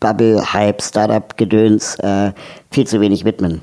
[0.00, 2.32] Bubble, Hype, Startup-Gedöns äh,
[2.70, 3.62] viel zu wenig widmen.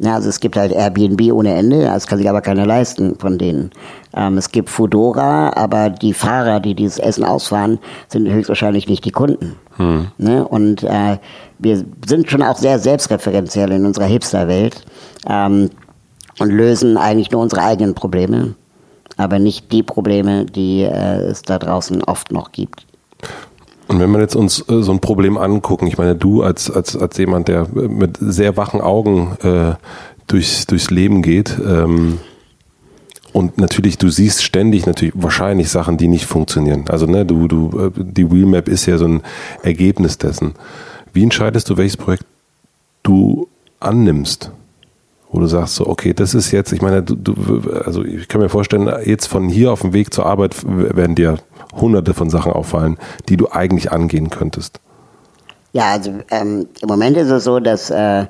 [0.00, 3.38] Ja, also es gibt halt Airbnb ohne Ende, das kann sich aber keiner leisten von
[3.38, 3.70] denen.
[4.16, 7.78] Ähm, es gibt Foodora, aber die Fahrer, die dieses Essen ausfahren,
[8.08, 9.54] sind höchstwahrscheinlich nicht die Kunden.
[9.76, 10.08] Hm.
[10.18, 10.46] Ne?
[10.46, 11.18] Und äh,
[11.58, 14.84] wir sind schon auch sehr selbstreferenziell in unserer Hipster-Welt
[15.28, 15.70] ähm,
[16.40, 18.56] und lösen eigentlich nur unsere eigenen Probleme,
[19.16, 22.86] aber nicht die Probleme, die äh, es da draußen oft noch gibt.
[23.86, 26.96] Und wenn wir jetzt uns äh, so ein Problem angucken, ich meine, du als, als,
[26.96, 29.74] als jemand, der mit sehr wachen Augen äh,
[30.26, 32.18] durchs, durchs Leben geht, ähm,
[33.34, 36.84] und natürlich, du siehst ständig natürlich wahrscheinlich Sachen, die nicht funktionieren.
[36.88, 39.22] Also ne, du, du, äh, die Wheelmap ist ja so ein
[39.64, 40.54] Ergebnis dessen.
[41.12, 42.24] Wie entscheidest du, welches Projekt
[43.02, 43.48] du
[43.80, 44.52] annimmst?
[45.34, 48.40] Wo du sagst so, okay, das ist jetzt, ich meine, du, du, also ich kann
[48.40, 51.38] mir vorstellen, jetzt von hier auf dem Weg zur Arbeit werden dir
[51.74, 54.78] hunderte von Sachen auffallen, die du eigentlich angehen könntest?
[55.72, 58.26] Ja, also ähm, im Moment ist es so, dass äh,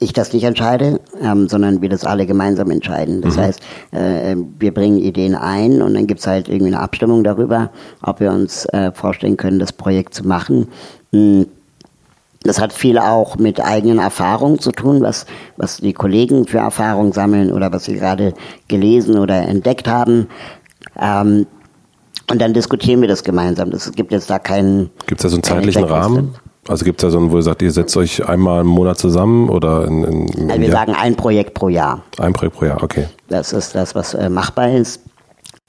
[0.00, 3.22] ich das nicht entscheide, ähm, sondern wir das alle gemeinsam entscheiden.
[3.22, 3.40] Das mhm.
[3.40, 3.60] heißt,
[3.92, 7.70] äh, wir bringen Ideen ein und dann gibt es halt irgendwie eine Abstimmung darüber,
[8.02, 10.68] ob wir uns äh, vorstellen können, das Projekt zu machen.
[11.12, 11.46] Hm.
[12.44, 15.24] Das hat viel auch mit eigenen Erfahrungen zu tun, was,
[15.56, 18.34] was die Kollegen für Erfahrungen sammeln oder was sie gerade
[18.68, 20.28] gelesen oder entdeckt haben.
[21.00, 21.46] Ähm,
[22.30, 23.70] und dann diskutieren wir das gemeinsam.
[23.70, 24.90] Es gibt jetzt da keinen.
[25.06, 26.34] Gibt es da so einen zeitlichen Rahmen?
[26.68, 28.98] Also gibt es da so einen, wo ihr sagt, ihr setzt euch einmal im Monat
[28.98, 30.78] zusammen oder in, in, also wir Jahr?
[30.78, 32.02] sagen ein Projekt pro Jahr.
[32.18, 33.06] Ein Projekt pro Jahr, okay.
[33.28, 35.00] Das ist das, was äh, machbar ist.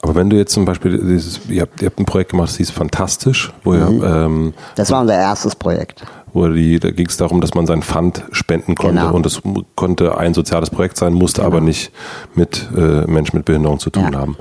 [0.01, 2.57] Aber wenn du jetzt zum Beispiel dieses, ihr habt, ihr habt ein Projekt gemacht, das
[2.57, 4.01] hieß Fantastisch, wo mhm.
[4.01, 6.05] ihr ähm, Das war unser erstes Projekt
[6.35, 9.15] wo die, da ging es darum, dass man sein Pfand spenden konnte genau.
[9.15, 9.41] und es
[9.75, 11.55] konnte ein soziales Projekt sein, musste genau.
[11.55, 11.91] aber nicht
[12.35, 14.19] mit äh, Menschen mit Behinderung zu tun ja.
[14.19, 14.35] haben.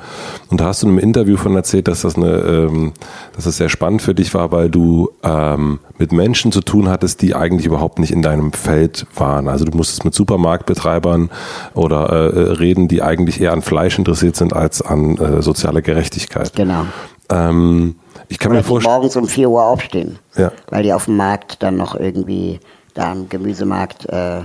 [0.51, 2.93] Und da hast du in einem Interview von erzählt, dass das eine, ähm,
[3.37, 7.23] dass das sehr spannend für dich war, weil du ähm, mit Menschen zu tun hattest,
[7.23, 9.47] die eigentlich überhaupt nicht in deinem Feld waren.
[9.49, 11.31] Also du musstest mit Supermarktbetreibern
[11.75, 16.55] oder äh, reden, die eigentlich eher an Fleisch interessiert sind als an äh, soziale Gerechtigkeit.
[16.57, 16.87] Genau.
[17.31, 17.95] Ähm,
[18.29, 18.95] ich kann Oder mir vorstellen.
[18.95, 20.18] morgens um 4 Uhr aufstehen.
[20.37, 20.53] Ja.
[20.70, 22.61] Weil die auf dem Markt dann noch irgendwie,
[22.95, 24.43] da am Gemüsemarkt, äh,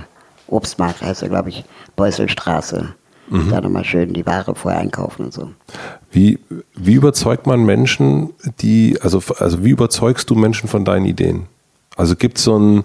[0.48, 1.64] Obstmarkt heißt er, glaube ich,
[1.96, 2.94] Beuselstraße.
[3.28, 3.50] Mhm.
[3.50, 5.50] Da nochmal schön die Ware vorher einkaufen und so.
[6.10, 6.40] Wie,
[6.74, 11.46] wie überzeugt man Menschen, die, also, also wie überzeugst du Menschen von deinen Ideen?
[11.96, 12.84] Also gibt es so ein,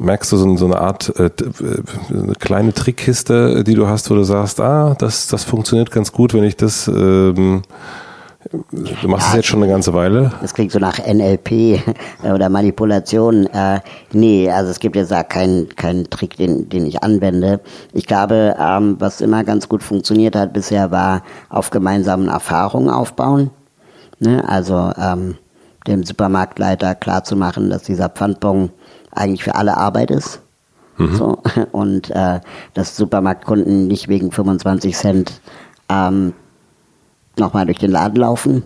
[0.00, 1.30] Merkst du so, so eine Art äh,
[2.10, 6.34] eine kleine Trickkiste, die du hast, wo du sagst, ah, das, das funktioniert ganz gut,
[6.34, 7.62] wenn ich das ähm,
[8.50, 10.32] Du machst es jetzt schon eine ganze Weile.
[10.40, 11.80] Das klingt so nach NLP
[12.22, 13.46] oder Manipulation.
[13.46, 13.80] Äh,
[14.12, 17.60] nee, also es gibt jetzt da keinen keinen Trick, den, den ich anwende.
[17.92, 23.50] Ich glaube, ähm, was immer ganz gut funktioniert hat bisher, war auf gemeinsamen Erfahrungen aufbauen.
[24.18, 24.42] Ne?
[24.48, 25.36] Also ähm,
[25.86, 28.70] dem Supermarktleiter klarzumachen, dass dieser Pfandbon
[29.12, 30.40] eigentlich für alle Arbeit ist.
[30.96, 31.16] Mhm.
[31.16, 31.42] So,
[31.72, 32.40] und äh,
[32.74, 35.40] dass Supermarktkunden nicht wegen 25 Cent
[35.88, 36.32] ähm,
[37.38, 38.62] nochmal durch den Laden laufen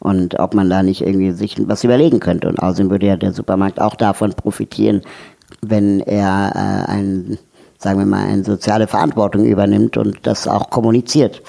[0.00, 2.48] und ob man da nicht irgendwie sich was überlegen könnte.
[2.48, 5.02] Und außerdem würde ja der Supermarkt auch davon profitieren,
[5.62, 7.38] wenn er äh, ein,
[7.78, 11.42] sagen wir mal, eine soziale Verantwortung übernimmt und das auch kommuniziert.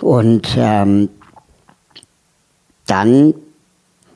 [0.00, 1.08] Und ähm,
[2.86, 3.34] dann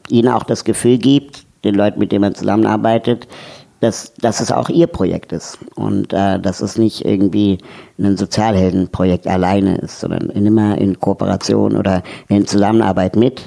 [0.08, 3.28] ihnen auch das Gefühl gibt, den Leuten, mit denen man zusammenarbeitet,
[3.82, 7.58] dass, dass es auch ihr Projekt ist und äh, dass es nicht irgendwie
[7.98, 13.42] ein Sozialheldenprojekt alleine ist, sondern immer in Kooperation oder in Zusammenarbeit mit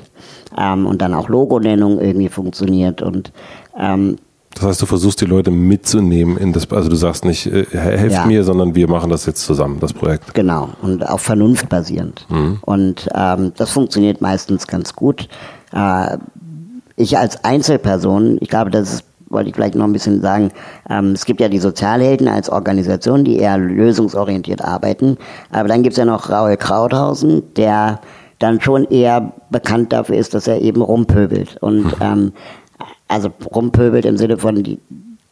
[0.58, 3.32] ähm, und dann auch Logonennung irgendwie funktioniert und
[3.80, 4.18] ähm,
[4.56, 8.16] das heißt, du versuchst die Leute mitzunehmen in das, also du sagst nicht, äh, helft
[8.16, 8.26] ja.
[8.26, 10.34] mir, sondern wir machen das jetzt zusammen, das Projekt.
[10.34, 12.26] Genau, und auf Vernunft basierend.
[12.30, 12.60] Mhm.
[12.62, 15.28] Und ähm, das funktioniert meistens ganz gut.
[15.74, 16.18] Äh,
[16.96, 19.04] ich als Einzelperson, ich glaube, das ist
[19.36, 20.52] wollte ich vielleicht noch ein bisschen sagen,
[20.90, 25.18] ähm, es gibt ja die Sozialhelden als Organisation, die eher lösungsorientiert arbeiten.
[25.52, 28.00] Aber dann gibt es ja noch Raul Krauthausen, der
[28.40, 31.58] dann schon eher bekannt dafür ist, dass er eben rumpöbelt.
[31.62, 32.32] Und ähm,
[33.08, 34.80] also rumpöbelt im Sinne von die,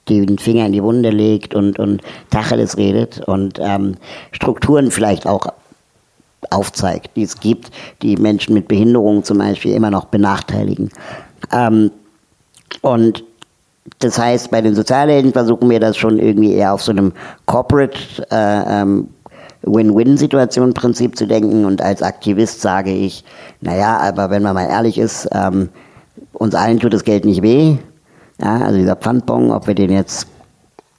[0.07, 3.95] den Finger in die Wunde legt und, und Tacheles redet und ähm,
[4.31, 5.47] Strukturen vielleicht auch
[6.49, 10.89] aufzeigt, die es gibt, die Menschen mit Behinderungen zum Beispiel immer noch benachteiligen.
[11.51, 11.91] Ähm,
[12.81, 13.23] und
[13.99, 17.11] das heißt, bei den Sozialhelden versuchen wir das schon irgendwie eher auf so einem
[17.45, 17.97] Corporate
[18.31, 19.09] äh, ähm,
[19.63, 21.65] Win-Win-Situation-Prinzip zu denken.
[21.65, 23.23] Und als Aktivist sage ich,
[23.61, 25.69] naja, aber wenn man mal ehrlich ist, ähm,
[26.33, 27.77] uns allen tut das Geld nicht weh.
[28.41, 30.27] Ja, also dieser Pfandbon, ob wir den jetzt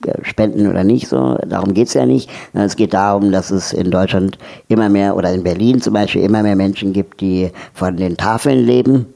[0.07, 2.31] äh, spenden oder nicht, so, darum geht's ja nicht.
[2.53, 6.43] Es geht darum, dass es in Deutschland immer mehr oder in Berlin zum Beispiel immer
[6.43, 9.07] mehr Menschen gibt, die von den Tafeln leben.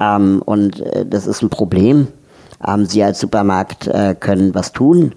[0.00, 2.08] Ähm, und äh, das ist ein Problem.
[2.66, 5.14] Ähm, Sie als Supermarkt äh, können was tun,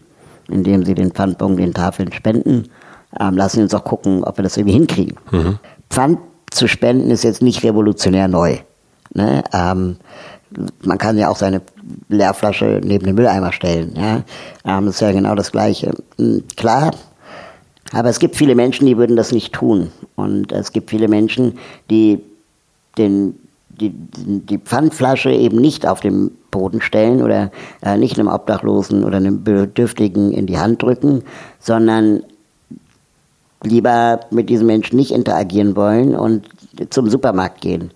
[0.50, 2.70] indem Sie den Pfandbon den Tafeln spenden.
[3.20, 5.18] Ähm, lassen Sie uns auch gucken, ob wir das irgendwie hinkriegen.
[5.32, 5.60] Mhm.
[5.90, 6.20] Pfand
[6.52, 8.58] zu spenden ist jetzt nicht revolutionär neu.
[9.14, 9.44] Ne?
[9.54, 9.98] Ähm,
[10.82, 11.62] man kann ja auch seine
[12.10, 13.94] Leerflasche neben den Mülleimer stellen.
[13.96, 14.24] Ja?
[14.66, 15.92] Ähm, das ist ja genau das Gleiche.
[16.18, 16.92] Hm, klar,
[17.94, 19.92] aber es gibt viele Menschen, die würden das nicht tun.
[20.16, 21.58] Und es gibt viele Menschen,
[21.90, 22.22] die
[22.98, 23.36] den
[23.80, 27.52] die, die Pfandflasche eben nicht auf dem Boden stellen oder
[27.82, 31.24] äh, nicht einem Obdachlosen oder einem Bedürftigen in die Hand drücken,
[31.60, 32.24] sondern
[33.64, 36.48] lieber mit diesen Menschen nicht interagieren wollen und
[36.90, 37.92] zum Supermarkt gehen.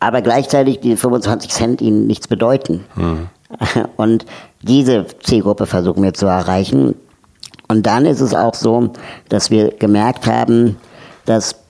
[0.00, 2.84] Aber gleichzeitig die 25 Cent ihnen nichts bedeuten.
[2.96, 3.28] Mhm.
[3.96, 4.26] Und
[4.62, 6.94] diese Zielgruppe versuchen wir zu erreichen.
[7.68, 8.90] Und dann ist es auch so,
[9.28, 10.76] dass wir gemerkt haben,
[11.24, 11.61] dass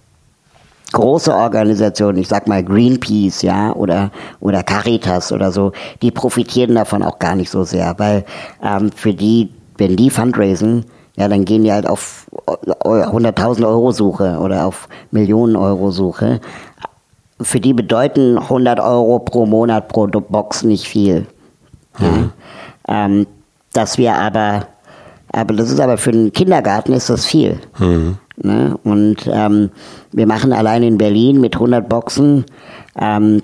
[0.92, 5.72] große Organisationen, ich sag mal Greenpeace, ja, oder, oder Caritas oder so,
[6.02, 8.24] die profitieren davon auch gar nicht so sehr, weil
[8.62, 10.84] ähm, für die, wenn die fundraisen,
[11.16, 16.40] ja, dann gehen die halt auf 100.000 Euro Suche oder auf Millionen Euro Suche.
[17.40, 21.26] Für die bedeuten 100 Euro pro Monat pro Box nicht viel.
[21.98, 22.32] Mhm.
[22.88, 23.04] Ja.
[23.06, 23.26] Ähm,
[23.72, 24.66] dass wir aber,
[25.32, 27.58] aber das ist aber für einen Kindergarten ist das viel.
[27.78, 28.18] Mhm.
[28.42, 28.76] Ne?
[28.82, 29.70] Und ähm,
[30.10, 32.44] wir machen allein in Berlin mit 100 Boxen
[33.00, 33.42] ähm,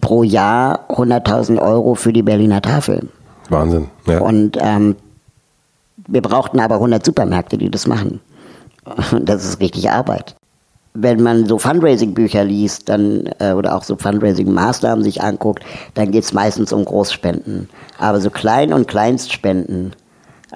[0.00, 3.08] pro Jahr 100.000 Euro für die Berliner Tafel.
[3.48, 3.88] Wahnsinn.
[4.06, 4.20] Ja.
[4.20, 4.96] Und ähm,
[6.08, 8.20] wir brauchten aber 100 Supermärkte, die das machen.
[9.12, 10.34] Und das ist richtig Arbeit.
[10.92, 15.62] Wenn man so Fundraising-Bücher liest dann, äh, oder auch so Fundraising-Maßnahmen sich anguckt,
[15.94, 17.68] dann geht es meistens um Großspenden.
[17.98, 19.94] Aber so Klein- und Kleinstspenden,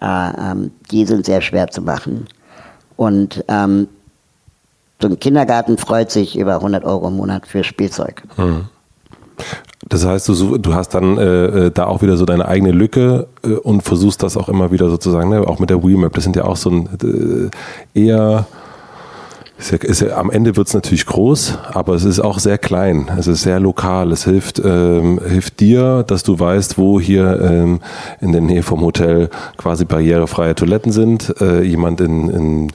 [0.00, 2.26] äh, ähm, die sind sehr schwer zu machen.
[2.96, 3.88] Und ähm,
[5.00, 8.22] so ein Kindergarten freut sich über 100 Euro im Monat für Spielzeug.
[8.36, 8.66] Mhm.
[9.88, 13.26] Das heißt, du, du hast dann äh, äh, da auch wieder so deine eigene Lücke
[13.42, 15.46] äh, und versuchst das auch immer wieder sozusagen, ne?
[15.46, 16.14] auch mit der Wii-Map.
[16.14, 17.50] Das sind ja auch so ein
[17.94, 18.46] äh, eher
[19.58, 23.10] ja, am Ende wird es natürlich groß, aber es ist auch sehr klein.
[23.16, 24.10] Es ist sehr lokal.
[24.12, 27.80] Es hilft, ähm, hilft dir, dass du weißt, wo hier ähm,
[28.20, 31.34] in der Nähe vom Hotel quasi barrierefreie Toiletten sind.
[31.40, 32.72] Äh, jemand in, in,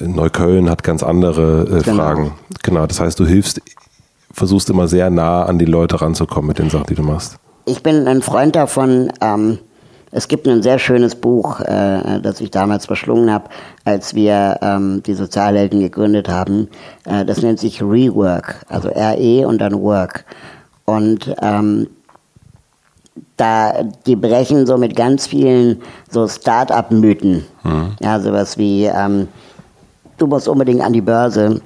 [0.00, 1.96] in, Neukölln hat ganz andere äh, genau.
[1.96, 2.32] Fragen.
[2.62, 3.62] Genau, das heißt, du hilfst,
[4.32, 7.36] versuchst immer sehr nah an die Leute ranzukommen mit den Sachen, die du machst.
[7.66, 9.58] Ich bin ein Freund davon, ähm,
[10.12, 13.50] Es gibt ein sehr schönes Buch, äh, das ich damals verschlungen habe,
[13.84, 16.68] als wir ähm, die Sozialhelden gegründet haben.
[17.04, 20.24] Äh, das nennt sich Rework, also R-E und dann Work.
[20.84, 21.88] Und ähm,
[23.36, 27.44] da die brechen so mit ganz vielen so Start-up-Mythen.
[27.64, 27.96] Mhm.
[28.00, 29.28] Ja, sowas wie ähm,
[30.18, 31.60] du musst unbedingt an die Börse.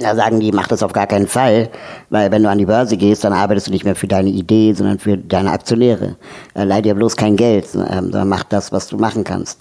[0.00, 1.68] Da sagen die, mach das auf gar keinen Fall,
[2.08, 4.72] weil wenn du an die Börse gehst, dann arbeitest du nicht mehr für deine Idee,
[4.72, 6.16] sondern für deine Aktionäre.
[6.54, 9.60] Äh, leih dir bloß kein Geld, ähm, sondern mach das, was du machen kannst.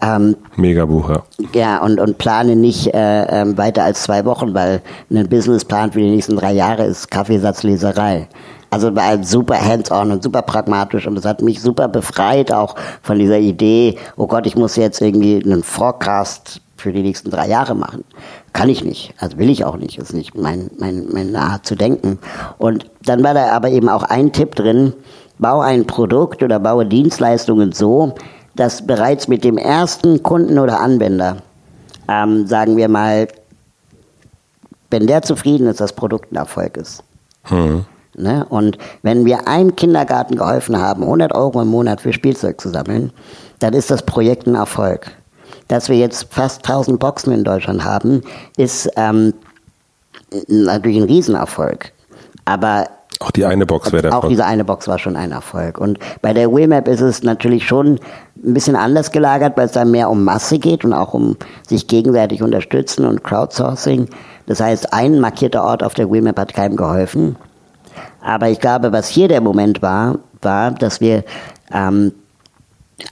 [0.00, 1.22] Ähm, Mega Buch,
[1.54, 1.78] ja.
[1.78, 6.10] Und, und plane nicht äh, äh, weiter als zwei Wochen, weil ein Businessplan für die
[6.10, 8.28] nächsten drei Jahre ist Kaffeesatzleserei.
[8.70, 13.18] Also war super hands-on und super pragmatisch und das hat mich super befreit auch von
[13.18, 17.74] dieser Idee, oh Gott, ich muss jetzt irgendwie einen Forecast für die nächsten drei Jahre
[17.74, 18.04] machen.
[18.52, 21.76] Kann ich nicht, also will ich auch nicht, ist nicht mein, mein, meine Art zu
[21.76, 22.18] denken.
[22.58, 24.92] Und dann war da aber eben auch ein Tipp drin,
[25.38, 28.14] bau ein Produkt oder baue Dienstleistungen so,
[28.54, 31.38] dass bereits mit dem ersten Kunden oder Anwender,
[32.08, 33.28] ähm, sagen wir mal,
[34.90, 37.02] wenn der zufrieden ist, das Produkt ein Erfolg ist.
[37.44, 37.86] Hm.
[38.14, 38.44] Ne?
[38.50, 43.10] Und wenn wir einem Kindergarten geholfen haben, 100 Euro im Monat für Spielzeug zu sammeln,
[43.58, 45.10] dann ist das Projekt ein Erfolg.
[45.72, 48.20] Dass wir jetzt fast 1000 Boxen in Deutschland haben,
[48.58, 49.32] ist ähm,
[50.46, 51.92] natürlich ein Riesenerfolg.
[52.44, 52.88] Aber
[53.20, 55.78] auch die eine Box wäre der Auch diese eine Box war schon ein Erfolg.
[55.78, 57.98] Und bei der Wimap ist es natürlich schon
[58.44, 61.86] ein bisschen anders gelagert, weil es da mehr um Masse geht und auch um sich
[61.86, 64.10] gegenseitig unterstützen und Crowdsourcing.
[64.44, 67.36] Das heißt, ein markierter Ort auf der Wimap hat keinem geholfen.
[68.20, 71.24] Aber ich glaube, was hier der Moment war, war, dass wir
[71.72, 72.12] ähm,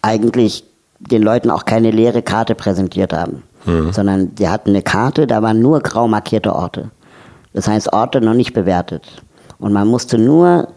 [0.03, 0.70] eigentlich
[1.01, 3.93] den Leuten auch keine leere Karte präsentiert haben, mhm.
[3.93, 6.91] sondern die hatten eine Karte, da waren nur grau markierte Orte.
[7.53, 9.23] Das heißt, Orte noch nicht bewertet.
[9.59, 10.69] Und man musste nur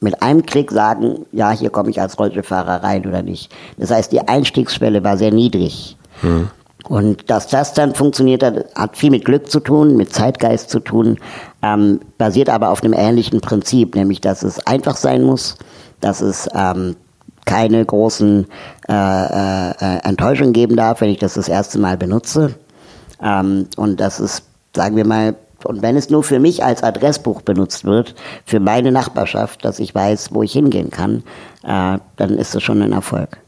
[0.00, 3.52] mit einem Klick sagen, ja, hier komme ich als Rollstuhlfahrer rein oder nicht.
[3.78, 5.96] Das heißt, die Einstiegsschwelle war sehr niedrig.
[6.22, 6.48] Mhm.
[6.88, 10.80] Und dass das dann funktioniert hat, hat viel mit Glück zu tun, mit Zeitgeist zu
[10.80, 11.18] tun,
[11.62, 15.56] ähm, basiert aber auf einem ähnlichen Prinzip, nämlich dass es einfach sein muss,
[16.00, 16.96] dass es ähm,
[17.44, 18.46] keine großen
[18.88, 22.54] äh, äh, Enttäuschungen geben darf, wenn ich das das erste Mal benutze.
[23.22, 24.42] Ähm, und dass es,
[24.74, 25.34] sagen wir mal,
[25.64, 28.14] und wenn es nur für mich als Adressbuch benutzt wird,
[28.44, 31.22] für meine Nachbarschaft, dass ich weiß, wo ich hingehen kann,
[31.62, 33.38] äh, dann ist das schon ein Erfolg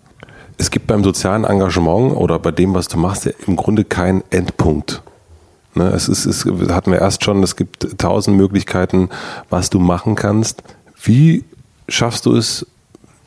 [0.58, 5.02] es gibt beim sozialen Engagement oder bei dem, was du machst, im Grunde keinen Endpunkt.
[5.74, 9.10] Ne, es ist, es hatten wir erst schon, es gibt tausend Möglichkeiten,
[9.50, 10.62] was du machen kannst.
[11.02, 11.44] Wie
[11.88, 12.66] schaffst du es,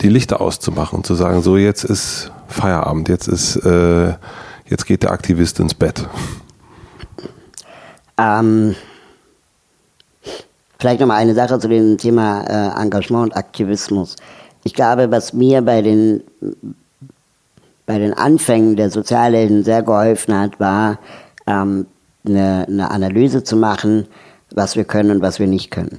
[0.02, 4.14] die Lichter auszumachen und zu sagen, so jetzt ist Feierabend, jetzt ist, äh,
[4.68, 6.08] jetzt geht der Aktivist ins Bett?
[8.18, 8.76] Ähm,
[10.80, 14.16] vielleicht nochmal eine Sache zu dem Thema äh, Engagement und Aktivismus.
[14.64, 16.24] Ich glaube, was mir bei den
[17.90, 21.00] bei den Anfängen der Sozialhelden sehr geholfen hat, war
[21.48, 21.88] ähm,
[22.24, 24.06] eine, eine, Analyse zu machen,
[24.52, 25.98] was wir können und was wir nicht können.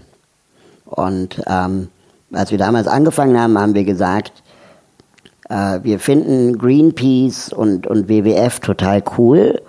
[0.84, 1.88] Und ähm,
[2.32, 4.42] als wir damals angefangen haben, haben wir gesagt,
[5.48, 9.60] äh, wir finden Greenpeace und, und WWF total cool,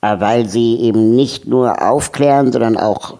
[0.00, 3.18] äh, weil sie eben nicht nur aufklären, sondern auch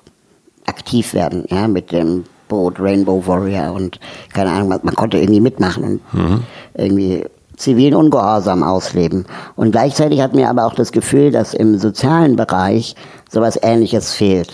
[0.66, 3.98] aktiv werden, ja, mit dem Boot Rainbow Warrior und
[4.32, 6.42] keine Ahnung, man konnte irgendwie mitmachen und mhm.
[6.74, 7.24] irgendwie
[7.56, 9.26] zivilen Ungehorsam ausleben.
[9.56, 12.96] Und gleichzeitig hat mir aber auch das Gefühl, dass im sozialen Bereich
[13.30, 14.52] sowas Ähnliches fehlt.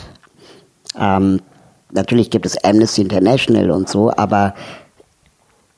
[0.99, 1.41] Ähm,
[1.93, 4.55] natürlich gibt es Amnesty International und so, aber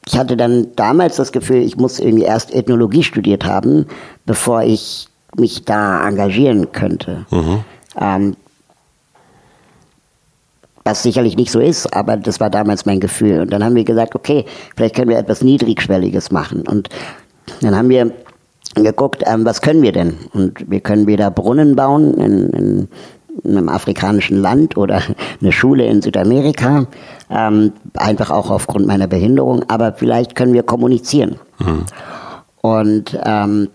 [0.07, 3.87] ich hatte dann damals das Gefühl, ich muss irgendwie erst Ethnologie studiert haben,
[4.27, 7.25] bevor ich mich da engagieren könnte.
[7.31, 7.65] Mhm.
[8.01, 8.37] Ähm,
[10.85, 13.43] was sicherlich nicht so ist, aber das war damals mein Gefühl.
[13.43, 14.45] Und dann haben wir gesagt, okay,
[14.77, 16.67] vielleicht können wir etwas Niedrigschwelliges machen.
[16.67, 16.89] Und
[17.61, 18.11] dann haben wir
[18.75, 20.17] geguckt, ähm, was können wir denn?
[20.33, 22.89] Und wir können weder Brunnen bauen in, in
[23.45, 25.03] einem afrikanischen Land oder
[25.41, 26.87] eine Schule in Südamerika,
[27.31, 31.37] ähm, einfach auch aufgrund meiner Behinderung, aber vielleicht können wir kommunizieren.
[31.59, 31.85] Mhm.
[32.61, 33.69] Und ähm,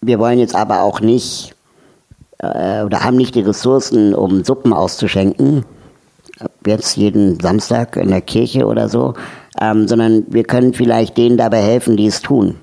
[0.00, 1.54] wir wollen jetzt aber auch nicht
[2.38, 5.64] äh, oder haben nicht die Ressourcen, um Suppen auszuschenken,
[6.66, 9.14] jetzt jeden Samstag in der Kirche oder so,
[9.60, 12.56] ähm, sondern wir können vielleicht denen dabei helfen, die es tun.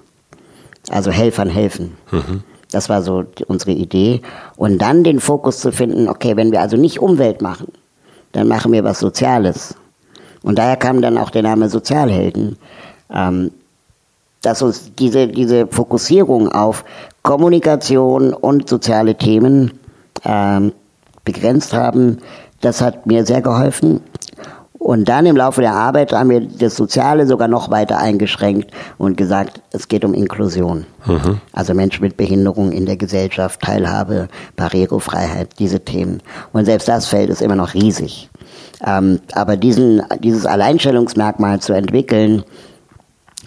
[0.89, 1.97] Also Helfern helfen.
[2.11, 2.43] Mhm.
[2.71, 4.21] Das war so unsere Idee.
[4.55, 7.71] Und dann den Fokus zu finden, okay, wenn wir also nicht Umwelt machen,
[8.31, 9.75] dann machen wir was Soziales.
[10.43, 12.57] Und daher kam dann auch der Name Sozialhelden.
[13.13, 13.51] Ähm,
[14.45, 16.85] dass uns diese, diese Fokussierung auf
[17.23, 19.79] Kommunikation und soziale Themen
[20.23, 20.71] ähm,
[21.23, 22.19] begrenzt haben,
[22.61, 24.01] das hat mir sehr geholfen.
[24.85, 28.69] Und dann im Laufe der Arbeit haben wir das Soziale sogar noch weiter eingeschränkt
[28.99, 30.85] und gesagt, es geht um Inklusion.
[31.07, 31.41] Mhm.
[31.53, 36.21] Also Menschen mit Behinderung in der Gesellschaft, Teilhabe, Barrierefreiheit, diese Themen.
[36.53, 38.29] Und selbst das Feld ist immer noch riesig.
[38.85, 42.43] Ähm, aber diesen, dieses Alleinstellungsmerkmal zu entwickeln,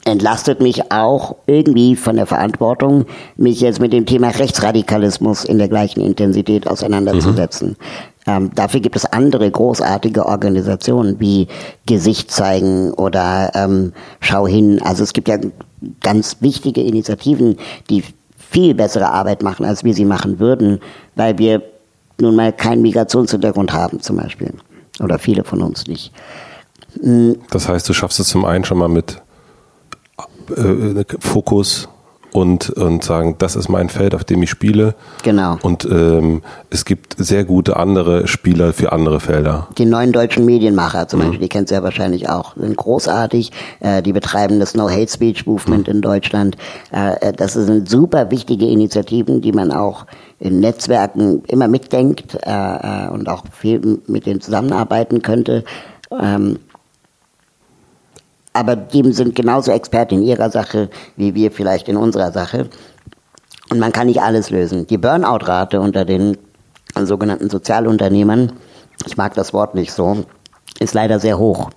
[0.04, 5.68] entlastet mich auch irgendwie von der Verantwortung, mich jetzt mit dem Thema Rechtsradikalismus in der
[5.68, 7.68] gleichen Intensität auseinanderzusetzen.
[7.68, 8.17] Mhm.
[8.28, 11.48] Ähm, dafür gibt es andere großartige Organisationen wie
[11.86, 14.82] Gesicht zeigen oder ähm, Schau hin.
[14.82, 15.38] Also es gibt ja
[16.02, 17.56] ganz wichtige Initiativen,
[17.88, 18.04] die
[18.36, 20.80] viel bessere Arbeit machen, als wir sie machen würden,
[21.16, 21.62] weil wir
[22.20, 24.52] nun mal keinen Migrationshintergrund haben zum Beispiel.
[25.00, 26.12] Oder viele von uns nicht.
[27.50, 29.22] Das heißt, du schaffst es zum einen schon mal mit
[30.54, 31.88] äh, Fokus
[32.32, 34.94] und, und sagen, das ist mein Feld, auf dem ich spiele.
[35.22, 35.56] Genau.
[35.62, 39.68] Und ähm, es gibt sehr gute andere Spieler für andere Felder.
[39.78, 41.24] Die neuen deutschen Medienmacher zum mhm.
[41.24, 43.52] Beispiel, die kennt ihr ja wahrscheinlich auch, sind großartig.
[43.80, 45.94] Äh, die betreiben das No Hate Speech Movement mhm.
[45.94, 46.56] in Deutschland.
[46.92, 50.06] Äh, das sind super wichtige Initiativen, die man auch
[50.40, 55.64] in Netzwerken immer mitdenkt äh, äh und auch viel mit denen zusammenarbeiten könnte.
[56.10, 56.58] Ähm,
[58.58, 62.68] aber die sind genauso Experten in ihrer Sache wie wir vielleicht in unserer Sache.
[63.70, 64.86] Und man kann nicht alles lösen.
[64.86, 66.38] Die Burnout-Rate unter den
[66.94, 68.52] sogenannten Sozialunternehmern,
[69.06, 70.24] ich mag das Wort nicht so,
[70.80, 71.70] ist leider sehr hoch.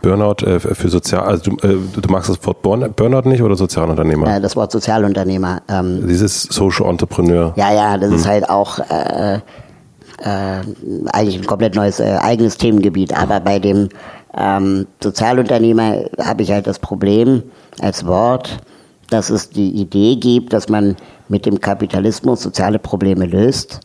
[0.00, 4.36] Burnout äh, für Sozial, also du, äh, du, magst das Wort Burnout nicht oder Sozialunternehmer?
[4.36, 5.62] Äh, das Wort Sozialunternehmer.
[5.68, 7.52] Ähm, Dieses Social Entrepreneur.
[7.56, 8.16] Ja, ja, das hm.
[8.16, 9.40] ist halt auch äh,
[10.20, 13.16] eigentlich ein komplett neues eigenes Themengebiet.
[13.16, 13.88] Aber bei dem
[14.36, 17.42] ähm, Sozialunternehmer habe ich halt das Problem
[17.80, 18.58] als Wort,
[19.10, 20.96] dass es die Idee gibt, dass man
[21.28, 23.80] mit dem Kapitalismus soziale Probleme löst.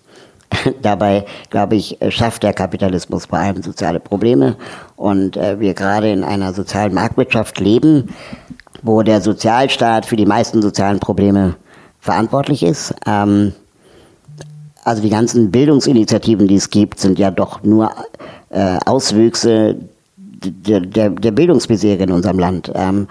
[0.82, 4.56] Dabei, glaube ich, schafft der Kapitalismus vor allem soziale Probleme.
[4.96, 8.10] Und äh, wir gerade in einer sozialen Marktwirtschaft leben,
[8.82, 11.56] wo der Sozialstaat für die meisten sozialen Probleme
[12.00, 12.94] verantwortlich ist.
[13.08, 13.54] Ähm,
[14.84, 17.92] also die ganzen Bildungsinitiativen, die es gibt, sind ja doch nur
[18.50, 19.78] äh, Auswüchse
[20.44, 22.72] der, der, Bildungsmisere in unserem Land.
[22.76, 23.08] Ähm,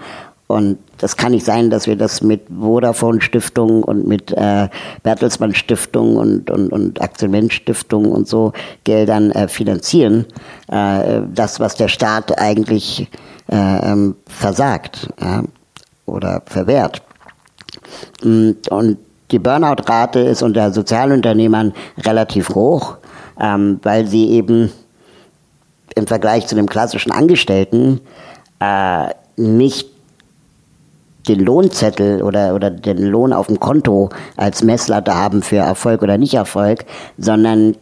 [0.47, 4.69] und das kann nicht sein, dass wir das mit Vodafone Stiftung und mit äh,
[5.01, 8.53] Bertelsmann Stiftung und, und, und Aktionment Stiftung und so
[8.83, 10.25] Geldern äh, finanzieren.
[10.67, 13.09] Äh, das, was der Staat eigentlich
[13.49, 15.09] äh, ähm, versagt
[16.05, 17.01] oder verwehrt.
[18.23, 18.97] Und, und
[19.31, 21.73] die Burnout-Rate ist unter Sozialunternehmern
[22.05, 22.97] relativ hoch,
[23.39, 24.71] ähm, weil sie eben
[25.95, 28.01] im Vergleich zu dem klassischen Angestellten
[28.59, 29.89] äh, nicht
[31.27, 36.17] den Lohnzettel oder, oder den Lohn auf dem Konto als Messlatte haben für Erfolg oder
[36.17, 36.85] Nicht-Erfolg,
[37.17, 37.75] sondern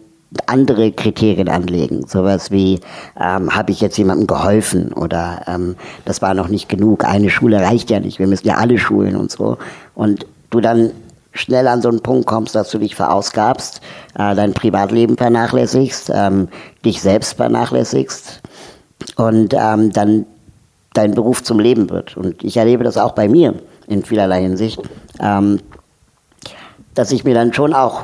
[0.45, 2.05] andere Kriterien anlegen.
[2.07, 2.80] Sowas wie,
[3.20, 7.59] ähm, habe ich jetzt jemandem geholfen oder ähm, das war noch nicht genug, eine Schule
[7.62, 9.57] reicht ja nicht, wir müssen ja alle schulen und so.
[9.93, 10.91] Und du dann
[11.32, 13.82] schnell an so einen Punkt kommst, dass du dich verausgabst,
[14.16, 16.50] äh, dein Privatleben vernachlässigst, ähm,
[16.84, 18.42] dich selbst vernachlässigst
[19.16, 20.26] und ähm, dann
[20.94, 22.18] dein Beruf zum Leben wird.
[22.18, 23.56] Und ich erlebe das auch bei mir
[23.88, 24.82] in vielerlei Hinsicht,
[25.20, 25.60] ähm,
[26.94, 28.04] dass ich mir dann schon auch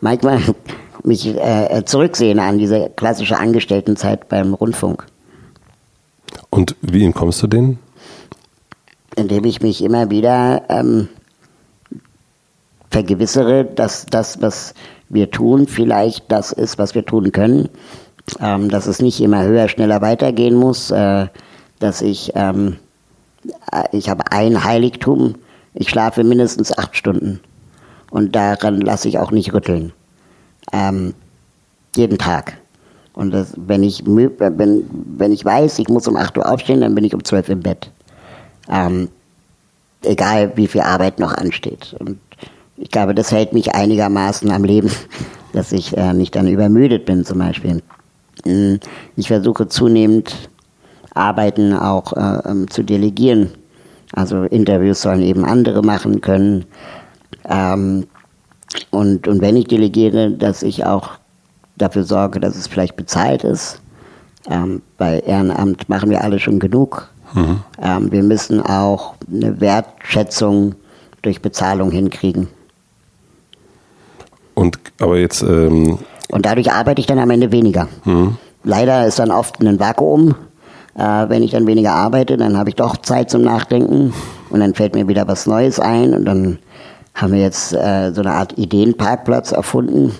[0.00, 0.40] manchmal
[1.04, 5.06] mich äh, zurücksehne an diese klassische Angestelltenzeit beim Rundfunk.
[6.50, 7.78] Und wie kommst du denen?
[9.16, 11.08] Indem ich mich immer wieder ähm,
[12.92, 14.74] vergewissere, dass das, was
[15.08, 17.68] wir tun, vielleicht das ist, was wir tun können.
[18.40, 20.90] Ähm, dass es nicht immer höher, schneller weitergehen muss.
[20.90, 21.26] Äh,
[21.80, 22.76] dass ich, ähm,
[23.72, 25.34] äh, ich habe ein Heiligtum,
[25.74, 27.40] ich schlafe mindestens acht Stunden.
[28.10, 29.92] Und daran lasse ich auch nicht rütteln.
[30.72, 31.14] Ähm,
[31.96, 32.58] jeden Tag.
[33.14, 34.84] Und das, wenn, ich, wenn,
[35.18, 37.60] wenn ich weiß, ich muss um 8 Uhr aufstehen, dann bin ich um 12 im
[37.60, 37.90] Bett.
[38.70, 39.08] Ähm,
[40.02, 41.94] egal wie viel Arbeit noch ansteht.
[41.98, 42.18] Und
[42.76, 44.90] ich glaube, das hält mich einigermaßen am Leben,
[45.52, 47.82] dass ich äh, nicht dann übermüdet bin zum Beispiel.
[48.44, 48.80] Hm,
[49.16, 50.50] ich versuche zunehmend
[51.14, 53.50] Arbeiten auch äh, ähm, zu delegieren.
[54.12, 56.64] Also Interviews sollen eben andere machen können.
[57.48, 58.06] Ähm,
[58.90, 61.10] und, und wenn ich delegiere, dass ich auch
[61.76, 63.80] dafür sorge, dass es vielleicht bezahlt ist.
[64.48, 67.10] Ähm, bei Ehrenamt machen wir alle schon genug.
[67.34, 67.60] Mhm.
[67.80, 70.74] Ähm, wir müssen auch eine Wertschätzung
[71.22, 72.48] durch Bezahlung hinkriegen.
[74.62, 75.42] Und aber jetzt.
[75.42, 75.98] Ähm
[76.30, 77.88] und dadurch arbeite ich dann am Ende weniger.
[78.04, 78.36] Mhm.
[78.64, 80.36] Leider ist dann oft ein Vakuum.
[80.94, 84.12] Äh, wenn ich dann weniger arbeite, dann habe ich doch Zeit zum Nachdenken
[84.50, 86.58] und dann fällt mir wieder was Neues ein und dann
[87.14, 90.14] haben wir jetzt äh, so eine Art Ideenparkplatz erfunden.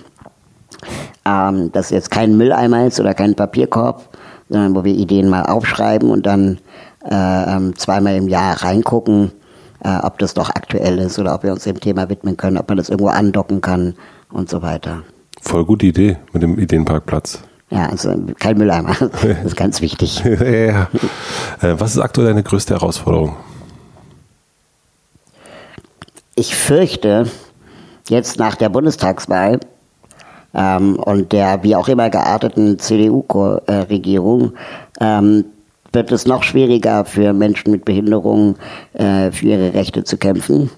[1.25, 4.09] Ähm, das jetzt kein Mülleimer ist oder kein Papierkorb,
[4.49, 6.57] sondern wo wir Ideen mal aufschreiben und dann
[7.09, 9.31] äh, ähm, zweimal im Jahr reingucken,
[9.83, 12.67] äh, ob das doch aktuell ist oder ob wir uns dem Thema widmen können, ob
[12.67, 13.95] man das irgendwo andocken kann
[14.31, 15.03] und so weiter.
[15.41, 17.39] Voll gute Idee mit dem Ideenparkplatz.
[17.69, 18.95] Ja, also kein Mülleimer.
[18.99, 20.23] Das ist ganz wichtig.
[20.23, 20.87] ja, ja.
[21.61, 23.35] Äh, was ist aktuell deine größte Herausforderung?
[26.35, 27.27] Ich fürchte,
[28.09, 29.59] jetzt nach der Bundestagswahl
[30.53, 34.53] ähm, und der wie auch immer gearteten CDU-Regierung
[34.99, 35.45] ähm,
[35.93, 38.55] wird es noch schwieriger für Menschen mit Behinderung
[38.93, 40.69] äh, für ihre Rechte zu kämpfen.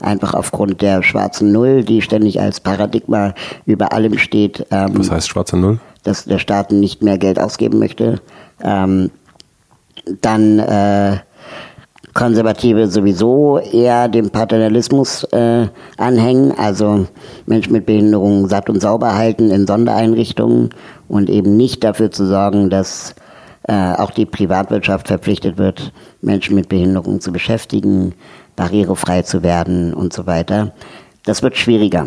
[0.00, 3.34] Einfach aufgrund der schwarzen Null, die ständig als Paradigma
[3.66, 4.66] über allem steht.
[4.70, 5.80] Ähm, Was heißt schwarze Null?
[6.04, 8.20] Dass der Staat nicht mehr Geld ausgeben möchte.
[8.62, 9.10] Ähm,
[10.22, 11.18] dann äh,
[12.14, 17.06] Konservative sowieso eher dem Paternalismus äh, anhängen, also
[17.46, 20.70] Menschen mit Behinderungen satt und sauber halten in Sondereinrichtungen
[21.08, 23.14] und eben nicht dafür zu sorgen, dass
[23.64, 25.92] äh, auch die Privatwirtschaft verpflichtet wird,
[26.22, 28.14] Menschen mit Behinderungen zu beschäftigen,
[28.56, 30.72] barrierefrei zu werden und so weiter.
[31.24, 32.06] Das wird schwieriger.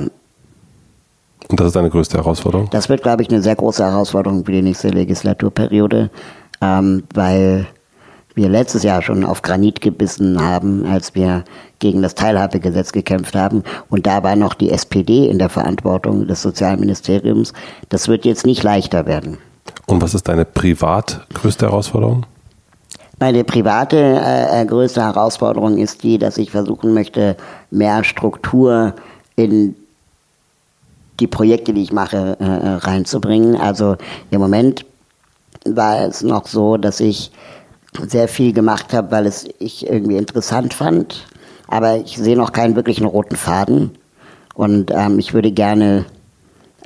[1.49, 2.69] Und das ist deine größte Herausforderung?
[2.71, 6.09] Das wird, glaube ich, eine sehr große Herausforderung für die nächste Legislaturperiode,
[6.61, 7.67] ähm, weil
[8.35, 11.43] wir letztes Jahr schon auf Granit gebissen haben, als wir
[11.79, 13.63] gegen das Teilhabegesetz gekämpft haben.
[13.89, 17.53] Und da war noch die SPD in der Verantwortung des Sozialministeriums.
[17.89, 19.37] Das wird jetzt nicht leichter werden.
[19.85, 22.25] Und was ist deine privat größte Herausforderung?
[23.19, 27.37] Meine private äh, äh größte Herausforderung ist die, dass ich versuchen möchte,
[27.71, 28.93] mehr Struktur
[29.35, 29.75] in
[31.19, 33.55] die Projekte, die ich mache, äh, äh reinzubringen.
[33.55, 33.97] Also
[34.31, 34.85] im Moment
[35.65, 37.31] war es noch so, dass ich
[38.07, 41.25] sehr viel gemacht habe, weil es ich irgendwie interessant fand.
[41.67, 43.91] Aber ich sehe noch keinen wirklichen roten Faden.
[44.55, 46.05] Und ähm, ich würde gerne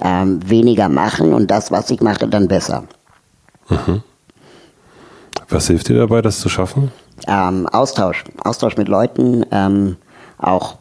[0.02, 2.84] ähm, weniger machen und das, was ich mache, dann besser.
[3.70, 4.02] Mhm.
[5.50, 6.92] Was hilft dir dabei, das zu schaffen?
[7.28, 8.24] Ähm, Austausch.
[8.44, 9.98] Austausch mit Leuten, ähm,
[10.38, 10.76] auch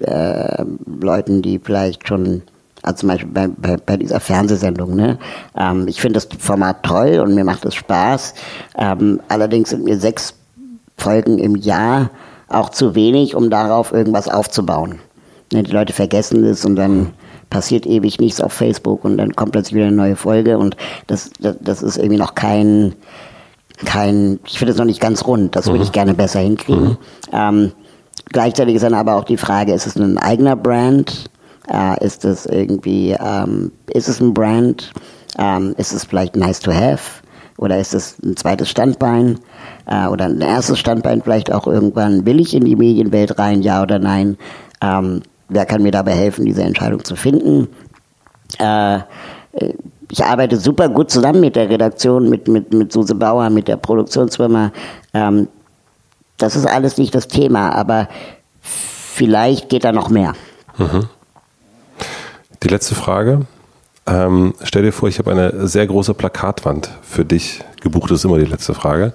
[0.00, 2.42] äh, Leuten, die vielleicht schon
[2.84, 4.94] also zum Beispiel bei, bei, bei dieser Fernsehsendung.
[4.94, 5.18] Ne?
[5.56, 8.34] Ähm, ich finde das Format toll und mir macht es Spaß.
[8.76, 10.34] Ähm, allerdings sind mir sechs
[10.98, 12.10] Folgen im Jahr
[12.48, 14.98] auch zu wenig, um darauf irgendwas aufzubauen.
[15.52, 17.14] Ne, die Leute vergessen es und dann
[17.54, 20.76] passiert ewig nichts auf Facebook und dann kommt plötzlich wieder eine neue Folge und
[21.06, 22.96] das, das, das ist irgendwie noch kein,
[23.84, 25.84] kein, ich finde es noch nicht ganz rund, das würde mhm.
[25.84, 26.88] ich gerne besser hinkriegen.
[26.88, 26.98] Mhm.
[27.32, 27.72] Ähm,
[28.32, 31.30] gleichzeitig ist dann aber auch die Frage, ist es ein eigener Brand?
[31.72, 34.92] Äh, ist es irgendwie, ähm, ist es ein Brand?
[35.38, 37.22] Ähm, ist es vielleicht nice to have?
[37.56, 39.38] Oder ist es ein zweites Standbein?
[39.86, 42.26] Äh, oder ein erstes Standbein vielleicht auch irgendwann?
[42.26, 44.38] Will ich in die Medienwelt rein, ja oder nein?
[44.82, 47.68] Ähm, wer kann mir dabei helfen, diese Entscheidung zu finden?
[48.58, 49.00] Äh,
[50.10, 53.76] ich arbeite super gut zusammen mit der Redaktion, mit, mit, mit Suse Bauer, mit der
[53.76, 54.72] Produktionsfirma.
[55.12, 55.48] Ähm,
[56.36, 58.08] das ist alles nicht das Thema, aber
[58.60, 60.34] vielleicht geht da noch mehr.
[60.78, 61.08] Mhm.
[62.62, 63.42] Die letzte Frage.
[64.06, 68.38] Ähm, stell dir vor, ich habe eine sehr große Plakatwand für dich gebucht, ist immer
[68.38, 69.14] die letzte Frage.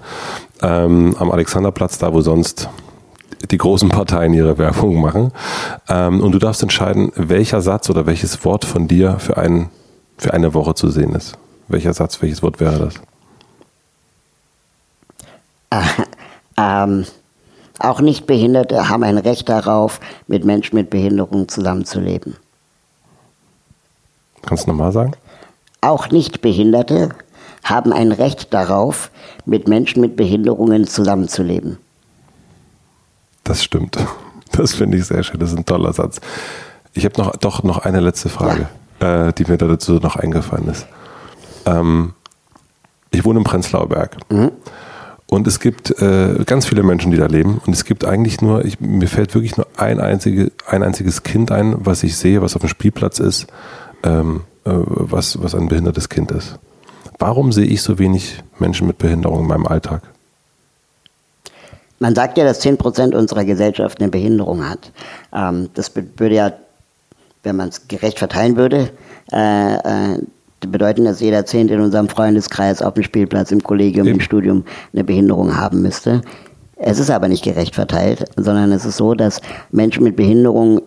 [0.62, 2.68] Ähm, am Alexanderplatz, da wo sonst
[3.48, 5.32] die großen Parteien ihre Werbung machen.
[5.88, 9.70] Ähm, und du darfst entscheiden, welcher Satz oder welches Wort von dir für, ein,
[10.18, 11.38] für eine Woche zu sehen ist.
[11.68, 12.94] Welcher Satz, welches Wort wäre das?
[15.70, 16.02] Äh,
[16.58, 17.06] ähm,
[17.78, 22.36] auch Nichtbehinderte haben ein Recht darauf, mit Menschen mit Behinderung zusammenzuleben.
[24.42, 25.12] Kannst du nochmal sagen?
[25.80, 27.10] Auch Nichtbehinderte
[27.64, 29.10] haben ein Recht darauf,
[29.46, 31.78] mit Menschen mit Behinderungen zusammenzuleben.
[33.44, 33.98] Das stimmt.
[34.52, 35.38] Das finde ich sehr schön.
[35.38, 36.20] Das ist ein toller Satz.
[36.92, 38.68] Ich habe noch, doch noch eine letzte Frage,
[39.00, 39.28] ja.
[39.28, 40.88] äh, die mir dazu noch eingefallen ist.
[41.66, 42.14] Ähm,
[43.12, 44.16] ich wohne im Prenzlauer Berg.
[44.28, 44.50] Mhm.
[45.26, 47.60] Und es gibt äh, ganz viele Menschen, die da leben.
[47.64, 51.52] Und es gibt eigentlich nur, ich, mir fällt wirklich nur ein, einzige, ein einziges Kind
[51.52, 53.46] ein, was ich sehe, was auf dem Spielplatz ist,
[54.02, 56.58] ähm, äh, was, was ein behindertes Kind ist.
[57.20, 60.02] Warum sehe ich so wenig Menschen mit Behinderung in meinem Alltag?
[62.00, 64.90] Man sagt ja, dass 10 Prozent unserer Gesellschaft eine Behinderung hat.
[65.34, 66.52] Ähm, das würde ja,
[67.42, 68.90] wenn man es gerecht verteilen würde,
[69.32, 70.18] äh, äh,
[70.60, 74.16] bedeuten, dass jeder Zehnte in unserem Freundeskreis auf dem Spielplatz, im Kollegium, Eben.
[74.16, 76.22] im Studium eine Behinderung haben müsste.
[76.76, 79.40] Es ist aber nicht gerecht verteilt, sondern es ist so, dass
[79.70, 80.80] Menschen mit Behinderung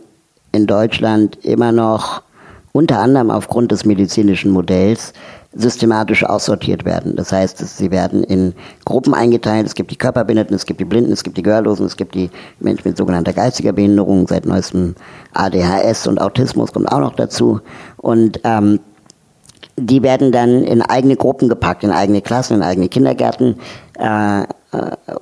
[0.51, 2.24] in Deutschland immer noch
[2.72, 5.14] unter anderem aufgrund des medizinischen Modells
[5.56, 7.16] systematisch aussortiert werden.
[7.16, 8.54] Das heißt, sie werden in
[8.86, 9.68] Gruppen eingeteilt.
[9.68, 12.30] Es gibt die Körperbehinderten, es gibt die Blinden, es gibt die Gehörlosen, es gibt die
[12.60, 14.95] Menschen mit sogenannter geistiger Behinderung, seit neuestem
[15.34, 17.62] ADHS und Autismus kommt auch noch dazu.
[17.97, 18.80] Und ähm,
[19.78, 23.56] die werden dann in eigene Gruppen gepackt, in eigene Klassen, in eigene Kindergärten
[23.99, 24.45] äh, äh,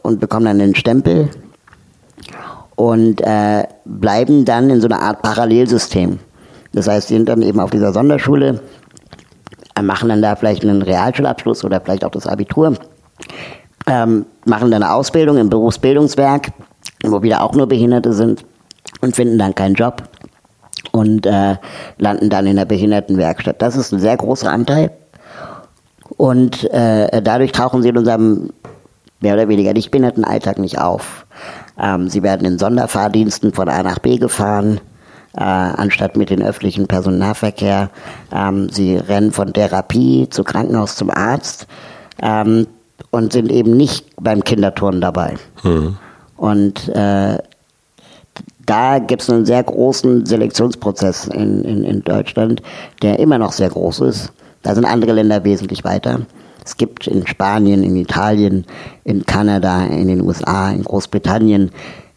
[0.02, 1.30] und bekommen dann einen Stempel
[2.76, 6.20] und äh, bleiben dann in so einer Art Parallelsystem.
[6.74, 8.62] Das heißt, sie sind dann eben auf dieser Sonderschule,
[9.82, 12.76] machen dann da vielleicht einen Realschulabschluss oder vielleicht auch das Abitur,
[13.88, 16.52] ähm, machen dann eine Ausbildung im Berufsbildungswerk,
[17.04, 18.46] wo wieder auch nur Behinderte sind
[19.02, 20.04] und finden dann keinen Job
[20.92, 21.56] und äh,
[21.98, 23.62] landen dann in der Behindertenwerkstatt.
[23.62, 24.92] Das ist ein sehr großer Anteil.
[26.18, 28.52] Und äh, dadurch tauchen sie in unserem
[29.22, 31.26] mehr oder weniger nicht Behindertenalltag nicht auf.
[31.80, 34.82] Ähm, sie werden in Sonderfahrdiensten von A nach B gefahren,
[35.36, 37.90] äh, anstatt mit dem öffentlichen Personennahverkehr.
[38.32, 41.68] Ähm, sie rennen von Therapie zu Krankenhaus zum Arzt
[42.22, 42.68] ähm,
[43.12, 45.36] und sind eben nicht beim Kinderturnen dabei.
[45.64, 45.98] Mhm.
[46.38, 47.38] Und äh,
[48.66, 52.62] da gibt es einen sehr großen Selektionsprozess in, in, in Deutschland,
[53.02, 54.32] der immer noch sehr groß ist.
[54.64, 56.22] Da sind andere Länder wesentlich weiter.
[56.64, 58.66] Es gibt in Spanien, in Italien,
[59.04, 61.72] in Kanada, in den USA, in Großbritannien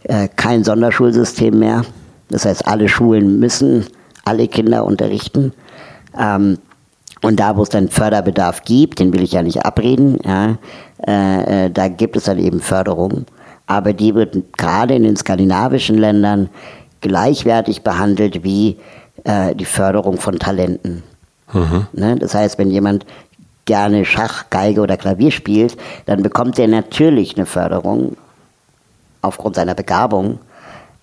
[0.04, 1.82] äh, kein Sonderschulsystem mehr.
[2.28, 3.86] Das heißt, alle Schulen müssen
[4.24, 5.52] alle Kinder unterrichten.
[6.18, 6.58] Ähm,
[7.22, 10.58] und da, wo es dann Förderbedarf gibt, den will ich ja nicht abreden, ja,
[11.06, 13.24] äh, äh, da gibt es dann eben Förderung.
[13.66, 16.50] Aber die wird gerade in den skandinavischen Ländern
[17.00, 18.78] gleichwertig behandelt wie
[19.24, 21.02] äh, die Förderung von Talenten.
[21.52, 21.86] Mhm.
[21.92, 22.16] Ne?
[22.16, 23.06] Das heißt, wenn jemand
[23.64, 28.16] gerne Schach, Geige oder Klavier spielt, dann bekommt er natürlich eine Förderung
[29.22, 30.38] aufgrund seiner Begabung.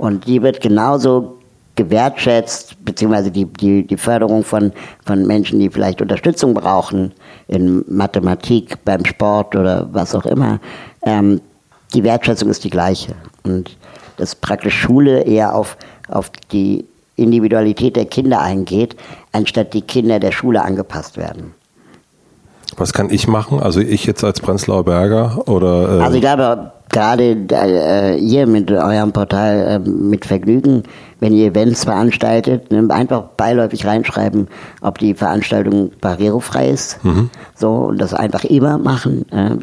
[0.02, 1.38] Und die wird genauso
[1.76, 4.72] gewertschätzt, beziehungsweise die, die, die Förderung von,
[5.06, 7.14] von Menschen, die vielleicht Unterstützung brauchen,
[7.48, 10.60] in Mathematik, beim Sport oder was auch immer.
[11.06, 11.40] Ähm,
[11.94, 13.14] die Wertschätzung ist die gleiche.
[13.44, 13.78] Und
[14.18, 15.78] dass praktisch Schule eher auf,
[16.08, 16.84] auf die
[17.16, 18.96] Individualität der Kinder eingeht,
[19.34, 21.54] anstatt die Kinder der Schule angepasst werden.
[22.76, 23.60] Was kann ich machen?
[23.60, 26.00] Also ich jetzt als Prenzlauer Berger oder?
[26.00, 30.84] Äh also ich glaube gerade äh, ihr mit eurem Portal äh, mit Vergnügen,
[31.20, 34.48] wenn ihr Events veranstaltet, ne, einfach beiläufig reinschreiben,
[34.82, 37.04] ob die Veranstaltung barrierefrei ist.
[37.04, 37.30] Mhm.
[37.56, 39.30] So und das einfach immer machen.
[39.32, 39.58] Äh,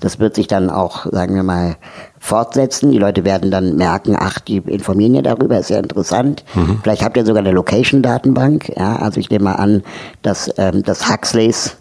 [0.00, 1.76] das wird sich dann auch, sagen wir mal,
[2.18, 2.90] fortsetzen.
[2.90, 6.44] Die Leute werden dann merken, ach, die informieren ja darüber, ist ja interessant.
[6.54, 6.80] Mhm.
[6.82, 8.72] Vielleicht habt ihr sogar eine Location-Datenbank.
[8.76, 9.82] Ja, also ich nehme mal an,
[10.22, 11.76] dass ähm, das Huxleys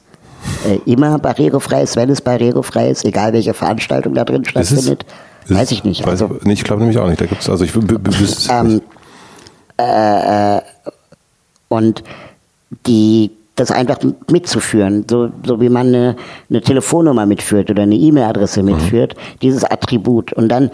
[0.65, 5.05] äh, immer barrierefrei ist, wenn es barrierefrei ist, egal welche Veranstaltung da drin stattfindet.
[5.47, 6.05] Ist, weiß ich nicht.
[6.07, 7.21] Also, weiß, nee, ich glaube nämlich auch nicht.
[7.21, 7.73] Da gibt's also ich
[8.49, 8.81] ähm,
[9.77, 10.61] äh, äh,
[11.69, 12.03] und
[12.87, 16.15] die das einfach mitzuführen, so, so wie man eine,
[16.49, 18.73] eine Telefonnummer mitführt oder eine E-Mail-Adresse mhm.
[18.73, 19.39] mitführt, mhm.
[19.41, 20.33] dieses Attribut.
[20.33, 20.71] Und dann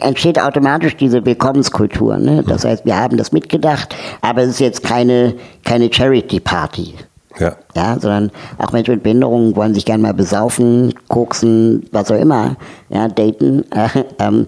[0.00, 2.18] entsteht automatisch diese Willkommenskultur.
[2.18, 2.44] Ne?
[2.46, 2.68] Das mhm.
[2.68, 5.34] heißt, wir haben das mitgedacht, aber es ist jetzt keine,
[5.64, 6.94] keine Charity-Party.
[7.38, 7.56] Ja.
[7.74, 12.56] ja, sondern auch Menschen mit Behinderungen wollen sich gerne mal besaufen, koksen, was auch immer,
[12.88, 13.64] ja, daten.
[13.70, 14.46] Äh, ähm,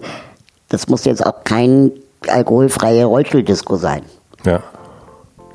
[0.69, 1.91] das muss jetzt auch kein
[2.27, 4.01] alkoholfreie Rollstuhldisco sein.
[4.45, 4.61] Ja,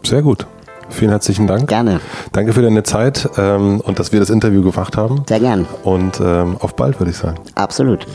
[0.02, 0.46] sehr gut.
[0.90, 1.68] Vielen herzlichen Dank.
[1.68, 2.00] Gerne.
[2.32, 5.22] Danke für deine Zeit ähm, und dass wir das Interview gemacht haben.
[5.28, 5.66] Sehr gern.
[5.84, 7.38] Und ähm, auf bald, würde ich sagen.
[7.54, 8.06] Absolut.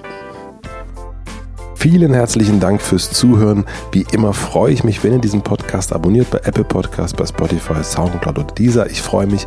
[1.88, 3.64] Vielen herzlichen Dank fürs Zuhören.
[3.92, 7.84] Wie immer freue ich mich, wenn ihr diesen Podcast abonniert bei Apple Podcasts, bei Spotify,
[7.84, 8.90] Soundcloud oder dieser.
[8.90, 9.46] Ich freue mich,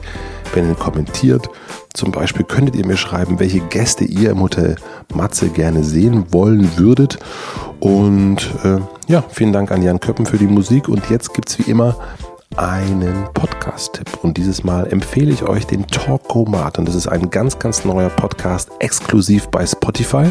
[0.54, 1.50] wenn ihr kommentiert.
[1.94, 4.76] Zum Beispiel könntet ihr mir schreiben, welche Gäste ihr im Hotel
[5.12, 7.18] Matze gerne sehen wollen würdet.
[7.80, 8.78] Und äh,
[9.08, 10.88] ja, vielen Dank an Jan Köppen für die Musik.
[10.88, 11.96] Und jetzt gibt es wie immer
[12.56, 14.16] einen Podcast-Tipp.
[14.22, 16.78] Und dieses Mal empfehle ich euch den Talkomat.
[16.78, 20.30] Und das ist ein ganz, ganz neuer Podcast, exklusiv bei Spotify.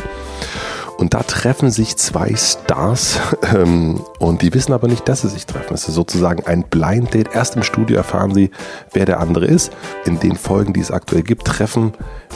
[0.98, 3.20] Und da treffen sich zwei Stars
[3.56, 5.74] ähm, und die wissen aber nicht, dass sie sich treffen.
[5.74, 7.30] Es ist sozusagen ein Blind Date.
[7.34, 8.50] Erst im Studio erfahren sie,
[8.94, 9.72] wer der andere ist.
[10.06, 11.94] In den Folgen, die es aktuell gibt, treffen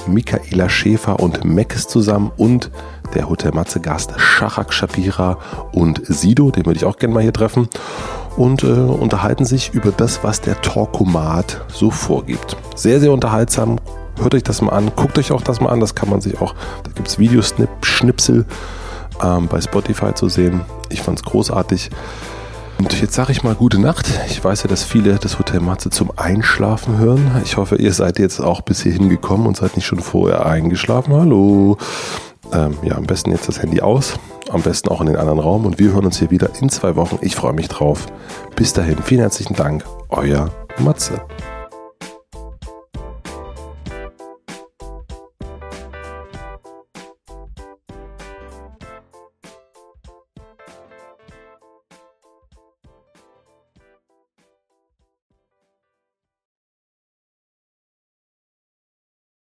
[0.08, 2.72] Michaela Schäfer und Meckes zusammen und
[3.16, 5.38] der Hotel Matze Gast Shachak Shapira
[5.74, 7.68] und Sido, den würde ich auch gerne mal hier treffen
[8.38, 12.56] und äh, unterhalten sich über das, was der Talkomat so vorgibt.
[12.76, 13.80] Sehr, sehr unterhaltsam,
[14.22, 16.40] hört euch das mal an, guckt euch auch das mal an, das kann man sich
[16.42, 18.46] auch, da gibt es Videoschnipsel
[19.24, 20.62] ähm, bei Spotify zu sehen.
[20.90, 21.90] Ich fand es großartig.
[22.78, 24.08] Und jetzt sage ich mal gute Nacht.
[24.28, 27.30] Ich weiß ja, dass viele das Hotel Matze zum Einschlafen hören.
[27.44, 31.14] Ich hoffe, ihr seid jetzt auch bis hierhin gekommen und seid nicht schon vorher eingeschlafen.
[31.14, 31.78] Hallo.
[32.52, 34.16] Ähm, ja, am besten jetzt das Handy aus.
[34.50, 35.66] Am besten auch in den anderen Raum.
[35.66, 37.20] Und wir hören uns hier wieder in zwei Wochen.
[37.22, 38.08] Ich freue mich drauf.
[38.56, 39.86] Bis dahin, vielen herzlichen Dank.
[40.10, 40.50] Euer
[40.80, 41.22] Matze.